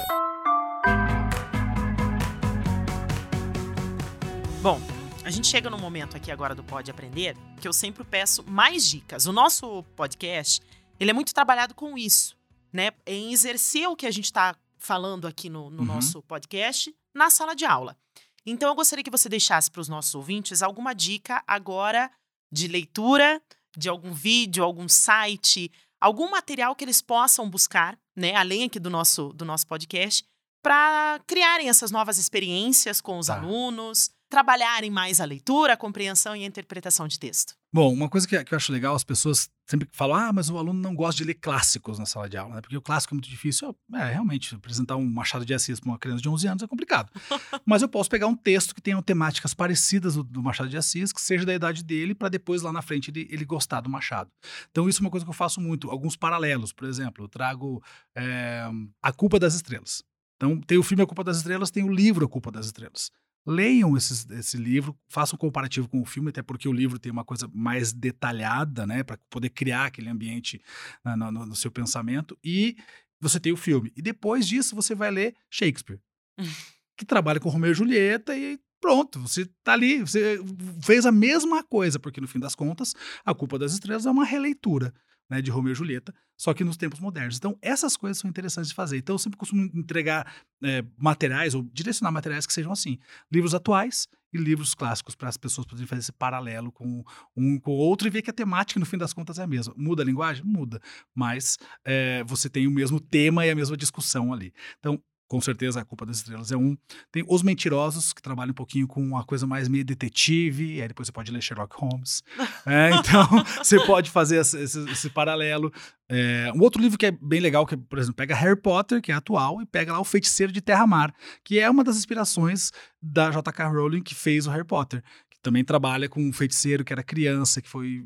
Bom, 4.63 4.81
a 5.25 5.31
gente 5.31 5.47
chega 5.47 5.71
no 5.71 5.79
momento 5.79 6.17
aqui 6.17 6.31
agora 6.31 6.55
do 6.55 6.65
Pode 6.65 6.91
Aprender 6.91 7.37
que 7.61 7.69
eu 7.69 7.73
sempre 7.73 8.05
peço 8.05 8.43
mais 8.49 8.87
dicas. 8.87 9.27
O 9.27 9.33
nosso 9.33 9.83
podcast 9.95 10.61
ele 10.99 11.11
é 11.11 11.15
muito 11.15 11.33
trabalhado 11.33 11.75
com 11.75 11.97
isso, 11.97 12.37
né? 12.73 12.91
Em 13.07 13.33
exercer 13.33 13.89
o 13.89 13.95
que 13.95 14.07
a 14.07 14.11
gente 14.11 14.25
está 14.25 14.57
falando 14.77 15.27
aqui 15.27 15.49
no, 15.49 15.71
no 15.71 15.81
uhum. 15.81 15.85
nosso 15.85 16.23
podcast 16.23 16.95
na 17.15 17.31
sala 17.31 17.55
de 17.55 17.65
aula. 17.65 17.97
Então, 18.45 18.69
eu 18.69 18.75
gostaria 18.75 19.05
que 19.05 19.11
você 19.11 19.29
deixasse 19.29 19.71
para 19.71 19.81
os 19.81 19.89
nossos 19.89 20.15
ouvintes 20.15 20.63
alguma 20.63 20.95
dica 20.95 21.43
agora 21.47 22.11
de 22.51 22.69
leitura 22.69 23.41
de 23.77 23.89
algum 23.89 24.13
vídeo, 24.13 24.65
algum 24.65 24.89
site, 24.89 25.71
algum 26.01 26.31
material 26.31 26.75
que 26.75 26.85
eles 26.85 27.01
possam 27.01 27.49
buscar, 27.49 27.99
né, 28.17 28.35
além 28.35 28.65
aqui 28.65 28.81
do 28.81 28.91
nosso, 28.91 29.33
do 29.33 29.45
nosso 29.45 29.67
podcast, 29.67 30.25
para 30.63 31.21
criarem 31.27 31.69
essas 31.69 31.91
novas 31.91 32.19
experiências 32.19 33.01
com 33.01 33.19
os 33.19 33.29
tá. 33.29 33.37
alunos, 33.37 34.11
trabalharem 34.29 34.91
mais 34.91 35.21
a 35.21 35.25
leitura, 35.25 35.73
a 35.73 35.77
compreensão 35.77 36.37
e 36.37 36.45
a 36.45 36.47
interpretação 36.47 37.09
de 37.09 37.19
texto. 37.19 37.55
Bom, 37.73 37.93
uma 37.93 38.09
coisa 38.09 38.27
que, 38.27 38.43
que 38.45 38.55
eu 38.55 38.57
acho 38.57 38.73
legal, 38.73 38.95
as 38.95 39.05
pessoas 39.05 39.51
sempre 39.67 39.87
falam, 39.93 40.17
ah, 40.17 40.33
mas 40.33 40.49
o 40.49 40.57
aluno 40.57 40.81
não 40.81 40.95
gosta 40.95 41.19
de 41.19 41.25
ler 41.25 41.35
clássicos 41.35 41.99
na 41.99 42.07
sala 42.07 42.27
de 42.27 42.37
aula, 42.37 42.55
né? 42.55 42.61
Porque 42.63 42.77
o 42.77 42.81
clássico 42.81 43.13
é 43.13 43.17
muito 43.17 43.29
difícil. 43.29 43.77
É, 43.93 44.13
realmente, 44.13 44.55
apresentar 44.55 44.97
um 44.97 45.07
Machado 45.07 45.45
de 45.45 45.53
Assis 45.53 45.79
para 45.79 45.91
uma 45.91 45.99
criança 45.99 46.23
de 46.23 46.29
11 46.29 46.47
anos 46.47 46.63
é 46.63 46.67
complicado. 46.67 47.11
mas 47.67 47.83
eu 47.83 47.89
posso 47.89 48.09
pegar 48.09 48.27
um 48.27 48.35
texto 48.35 48.75
que 48.75 48.81
tenha 48.81 49.01
temáticas 49.03 49.53
parecidas 49.53 50.15
do, 50.15 50.25
do 50.25 50.43
Machado 50.43 50.71
de 50.71 50.79
Assis, 50.79 51.13
que 51.13 51.21
seja 51.21 51.45
da 51.45 51.53
idade 51.53 51.85
dele, 51.85 52.15
para 52.15 52.31
depois 52.31 52.63
lá 52.63 52.73
na 52.73 52.81
frente 52.81 53.11
ele, 53.11 53.29
ele, 53.31 53.45
gostar 53.45 53.83
do 53.83 53.91
Machado. 53.91 54.31
Então, 54.71 54.89
isso 54.89 55.01
é 55.01 55.05
uma 55.05 55.11
coisa 55.11 55.27
que 55.27 55.31
eu 55.31 55.35
faço 55.35 55.61
muito. 55.61 55.91
Alguns 55.91 56.17
paralelos, 56.17 56.73
por 56.73 56.89
exemplo, 56.89 57.25
eu 57.25 57.29
trago 57.29 57.83
é, 58.15 58.67
A 59.03 59.13
Culpa 59.13 59.39
das 59.39 59.55
Estrelas. 59.55 60.03
Então, 60.37 60.59
tem 60.61 60.79
o 60.79 60.83
filme 60.83 61.03
A 61.03 61.07
Culpa 61.07 61.25
das 61.25 61.39
Estrelas, 61.39 61.71
tem 61.71 61.85
o 61.85 61.93
livro 61.93 62.25
A 62.25 62.29
Culpa 62.29 62.51
das 62.51 62.67
Estrelas 62.67 63.11
leiam 63.49 63.97
esses, 63.97 64.29
esse 64.31 64.59
livro, 64.59 64.95
façam 65.09 65.37
um 65.37 65.39
comparativo 65.39 65.89
com 65.89 66.03
o 66.03 66.05
filme, 66.05 66.29
até 66.29 66.43
porque 66.43 66.69
o 66.69 66.73
livro 66.73 66.99
tem 66.99 67.11
uma 67.11 67.25
coisa 67.25 67.51
mais 67.53 67.93
detalhada, 67.93 68.87
né, 68.87 69.03
para 69.03 69.19
poder 69.31 69.49
criar 69.49 69.87
aquele 69.87 70.11
ambiente 70.11 70.61
na, 71.03 71.17
no, 71.17 71.47
no, 71.47 71.57
seu 71.57 71.71
pensamento. 71.71 72.39
E 72.45 72.77
você 73.19 73.41
tem 73.41 73.51
o 73.51 73.57
filme. 73.57 73.91
E 73.97 74.03
depois 74.03 74.47
disso 74.47 74.77
você 74.77 74.95
vai 74.95 75.11
ler 75.11 75.35
Shakespeare, 75.51 75.99
que 76.97 77.07
trabalha 77.07 77.41
com 77.41 77.49
Romeu 77.49 77.71
e 77.71 77.75
Julieta 77.75 78.37
e 78.37 78.61
pronto, 78.81 79.21
você 79.21 79.47
tá 79.63 79.73
ali, 79.73 80.01
você 80.01 80.39
fez 80.83 81.07
a 81.07 81.13
mesma 81.13 81.63
coisa, 81.63 81.99
porque 81.99 82.21
no 82.21 82.29
fim 82.29 82.39
das 82.39 82.55
contas, 82.55 82.95
A 83.25 83.35
Culpa 83.35 83.59
das 83.59 83.73
Estrelas 83.73 84.07
é 84.07 84.11
uma 84.11 84.25
releitura 84.25 84.93
né, 85.31 85.43
de 85.43 85.51
Romeu 85.51 85.73
e 85.73 85.75
Julieta, 85.75 86.15
só 86.37 86.55
que 86.55 86.65
nos 86.65 86.77
tempos 86.77 87.01
modernos. 87.01 87.37
Então, 87.37 87.59
essas 87.61 87.97
coisas 87.97 88.19
são 88.19 88.31
interessantes 88.31 88.71
de 88.71 88.75
fazer. 88.75 88.97
Então, 88.99 89.15
eu 89.15 89.19
sempre 89.19 89.37
costumo 89.37 89.63
entregar 89.75 90.33
é, 90.63 90.85
materiais 90.97 91.55
ou 91.55 91.63
direcionar 91.63 92.11
materiais 92.11 92.47
que 92.47 92.53
sejam 92.53 92.73
assim: 92.73 92.99
livros 93.31 93.55
atuais 93.55 94.09
e 94.33 94.39
livros 94.39 94.75
clássicos, 94.75 95.15
para 95.15 95.29
as 95.29 95.37
pessoas 95.37 95.67
poderem 95.67 95.87
fazer 95.87 96.01
esse 96.01 96.13
paralelo 96.13 96.71
com 96.71 97.03
um 97.37 97.59
com 97.59 97.73
o 97.73 97.77
outro 97.77 98.07
e 98.07 98.11
ver 98.11 98.23
que 98.23 98.31
a 98.31 98.33
temática, 98.33 98.79
no 98.79 98.87
fim 98.87 98.99
das 98.99 99.13
contas, 99.13 99.39
é 99.39 99.43
a 99.43 99.47
mesma. 99.47 99.75
Muda 99.77 100.03
a 100.03 100.07
linguagem? 100.07 100.45
Muda. 100.45 100.81
Mas 101.15 101.59
é, 101.85 102.23
você 102.25 102.49
tem 102.49 102.67
o 102.67 102.71
mesmo 102.71 103.01
tema 103.01 103.45
e 103.45 103.51
a 103.51 103.55
mesma 103.55 103.77
discussão 103.77 104.33
ali. 104.33 104.53
Então, 104.79 105.03
com 105.29 105.41
certeza 105.41 105.81
a 105.81 105.85
culpa 105.85 106.07
das 106.07 106.17
estrelas 106.17 106.51
é 106.51 106.57
um. 106.57 106.77
Tem 107.13 107.23
Os 107.29 107.43
Mentirosos, 107.43 108.13
que 108.13 108.23
trabalha 108.23 108.51
um 108.51 108.55
pouquinho 108.55 108.89
com 108.89 109.01
uma 109.01 109.23
coisa 109.23 109.47
mais 109.47 109.69
meio 109.69 109.85
detetive, 109.85 110.77
e 110.77 110.83
aí 110.83 110.89
depois 110.89 111.07
você 111.07 111.13
pode 111.13 111.31
ler 111.31 111.43
Sherlock 111.43 111.77
Holmes. 111.79 112.23
é, 112.67 112.91
então, 112.97 113.29
você 113.63 113.79
pode 113.85 114.11
fazer 114.11 114.41
esse, 114.41 114.59
esse, 114.59 114.91
esse 114.91 115.11
paralelo. 115.11 115.71
É, 116.09 116.51
um 116.55 116.63
outro 116.63 116.81
livro 116.81 116.97
que 116.97 117.05
é 117.05 117.11
bem 117.11 117.39
legal, 117.41 117.67
que, 117.67 117.77
por 117.77 117.99
exemplo, 117.99 118.17
pega 118.17 118.35
Harry 118.35 118.61
Potter, 118.61 119.03
que 119.03 119.13
é 119.13 119.15
atual, 119.15 119.61
e 119.61 119.67
pega 119.67 119.93
lá 119.93 120.01
O 120.01 120.05
Feiticeiro 120.05 120.51
de 120.51 120.63
Terra-Mar, 120.63 121.15
que 121.45 121.61
é 121.61 121.69
uma 121.69 121.85
das 121.85 121.99
inspirações 121.99 122.73
da 123.01 123.31
J.K. 123.31 123.69
Rowling, 123.69 124.03
que 124.03 124.15
fez 124.15 124.47
o 124.47 124.51
Harry 124.51 124.65
Potter 124.65 125.05
também 125.43 125.65
trabalha 125.65 126.09
com 126.09 126.21
um 126.21 126.33
feiticeiro 126.33 126.85
que 126.85 126.93
era 126.93 127.03
criança, 127.03 127.63
que 127.63 127.69
foi 127.69 128.05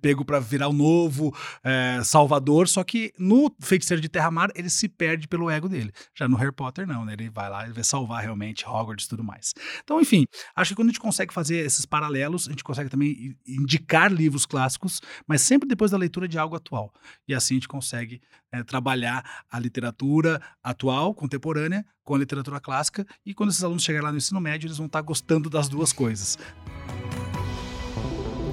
pego 0.00 0.24
para 0.24 0.40
virar 0.40 0.68
o 0.68 0.72
novo 0.72 1.34
é, 1.62 2.00
Salvador, 2.02 2.68
só 2.68 2.82
que 2.82 3.12
no 3.18 3.54
Feiticeiro 3.60 4.00
de 4.00 4.08
Terra-Mar 4.08 4.50
ele 4.54 4.70
se 4.70 4.88
perde 4.88 5.28
pelo 5.28 5.50
ego 5.50 5.68
dele. 5.68 5.92
Já 6.14 6.28
no 6.28 6.36
Harry 6.36 6.52
Potter 6.52 6.86
não, 6.86 7.04
né? 7.04 7.14
Ele 7.14 7.28
vai 7.30 7.50
lá 7.50 7.68
e 7.68 7.72
vai 7.72 7.84
salvar 7.84 8.22
realmente 8.22 8.66
Hogwarts 8.66 9.06
e 9.06 9.08
tudo 9.08 9.24
mais. 9.24 9.54
Então, 9.82 10.00
enfim, 10.00 10.24
acho 10.54 10.70
que 10.70 10.76
quando 10.76 10.88
a 10.88 10.92
gente 10.92 11.00
consegue 11.00 11.32
fazer 11.32 11.58
esses 11.58 11.84
paralelos, 11.84 12.46
a 12.46 12.50
gente 12.50 12.64
consegue 12.64 12.88
também 12.88 13.36
indicar 13.46 14.12
livros 14.12 14.46
clássicos, 14.46 15.00
mas 15.26 15.42
sempre 15.42 15.68
depois 15.68 15.90
da 15.90 15.98
leitura 15.98 16.28
de 16.28 16.38
algo 16.38 16.56
atual. 16.56 16.92
E 17.28 17.34
assim 17.34 17.54
a 17.54 17.56
gente 17.56 17.68
consegue 17.68 18.20
é, 18.56 18.64
trabalhar 18.64 19.44
a 19.50 19.58
literatura 19.58 20.40
atual, 20.62 21.14
contemporânea, 21.14 21.84
com 22.04 22.14
a 22.14 22.18
literatura 22.18 22.60
clássica, 22.60 23.06
e 23.24 23.34
quando 23.34 23.50
esses 23.50 23.64
alunos 23.64 23.82
chegarem 23.82 24.04
lá 24.04 24.12
no 24.12 24.18
ensino 24.18 24.40
médio, 24.40 24.66
eles 24.66 24.78
vão 24.78 24.86
estar 24.86 25.00
gostando 25.02 25.50
das 25.50 25.68
duas 25.68 25.92
coisas. 25.92 26.38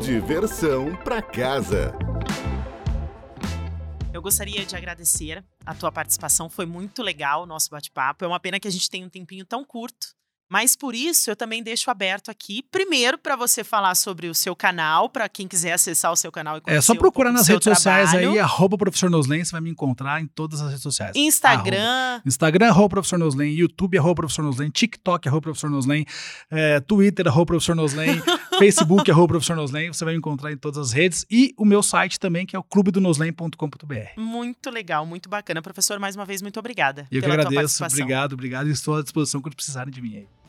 Diversão 0.04 0.96
para 1.04 1.22
casa. 1.22 1.94
Eu 4.13 4.22
gostaria 4.22 4.66
de 4.66 4.76
agradecer 4.76 5.44
a 5.66 5.74
tua 5.74 5.92
participação, 5.92 6.50
foi 6.50 6.66
muito 6.66 7.02
legal 7.02 7.44
o 7.44 7.46
nosso 7.46 7.70
bate-papo. 7.70 8.24
É 8.24 8.28
uma 8.28 8.39
pena 8.39 8.60
que 8.60 8.68
a 8.68 8.72
gente 8.72 8.89
tenha 8.89 9.06
um 9.06 9.10
tempinho 9.10 9.46
tão 9.46 9.66
curto 9.66 10.16
mas 10.54 10.76
por 10.76 10.94
isso 10.94 11.32
eu 11.32 11.36
também 11.36 11.63
deixo 11.63 11.89
aberto 11.89 12.30
aqui, 12.30 12.62
primeiro 12.72 13.18
para 13.18 13.36
você 13.36 13.63
falar 13.63 13.96
sobre 13.96 14.28
o 14.28 14.36
seu 14.36 14.56
canal, 14.56 15.10
para 15.10 15.28
quem 15.28 15.48
quiser 15.48 15.74
acessar 15.74 16.12
o 16.12 16.16
seu 16.16 16.32
canal 16.32 16.58
e 16.58 16.62
conhecer 16.62 16.78
É 16.78 16.82
só 16.82 16.94
procurar 16.94 17.32
nas 17.32 17.48
redes 17.48 17.63
trabalho. 17.63 17.76
sociais 18.06 18.13
aí, 18.13 18.38
arroba 18.38 18.78
professor 18.78 19.10
Noslen, 19.10 19.44
você 19.44 19.52
vai 19.52 19.62
me 19.62 19.72
encontrar 19.72 20.22
em 20.22 20.28
todas 20.28 20.62
as 20.62 20.68
redes 20.68 20.84
sociais. 20.84 21.16
Instagram. 21.16 21.82
Arroba. 21.82 22.22
Instagram, 22.24 22.68
arroba 22.68 22.89
professor 22.89 23.18
Noslen, 23.18 23.52
YouTube, 23.52 23.98
arroba 23.98 24.13
professor 24.13 24.44
Noslen, 24.44 24.70
TikTok, 24.70 25.28
arroba 25.28 25.42
professor 25.42 25.72
Noslen, 25.72 26.06
é, 26.52 26.80
Twitter, 26.82 27.28
arroba 27.28 27.48
professor 27.48 27.76
Noslen, 27.76 28.22
Facebook, 28.60 29.10
arroba 29.10 29.30
professor 29.30 29.56
Noslen, 29.56 29.92
você 29.92 30.06
vai 30.06 30.13
me 30.13 30.20
encontrar 30.20 30.52
em 30.52 30.58
todas 30.58 30.78
as 30.78 30.92
redes 30.92 31.26
e 31.32 31.52
o 31.58 31.66
meu 31.66 31.82
site 31.82 32.20
também, 32.20 32.46
que 32.46 32.56
é 32.56 32.60
o 32.60 32.63
clubedonoslen.com.br. 32.63 33.96
Muito 34.18 34.70
legal, 34.70 35.04
muito 35.04 35.28
bacana. 35.28 35.63
Professor, 35.63 35.98
mais 35.98 36.16
uma 36.16 36.26
vez, 36.26 36.44
muito 36.44 36.60
obrigada. 36.60 37.08
Eu 37.12 37.24
que 37.24 37.28
agradeço, 37.28 37.84
obrigado, 37.84 38.34
obrigado. 38.34 38.70
Estou 38.70 38.98
à 38.98 39.02
disposição 39.02 39.42
quando 39.42 39.56
precisarem 39.56 39.92
de 39.92 40.00
mim 40.00 40.18
aí. 40.18 40.43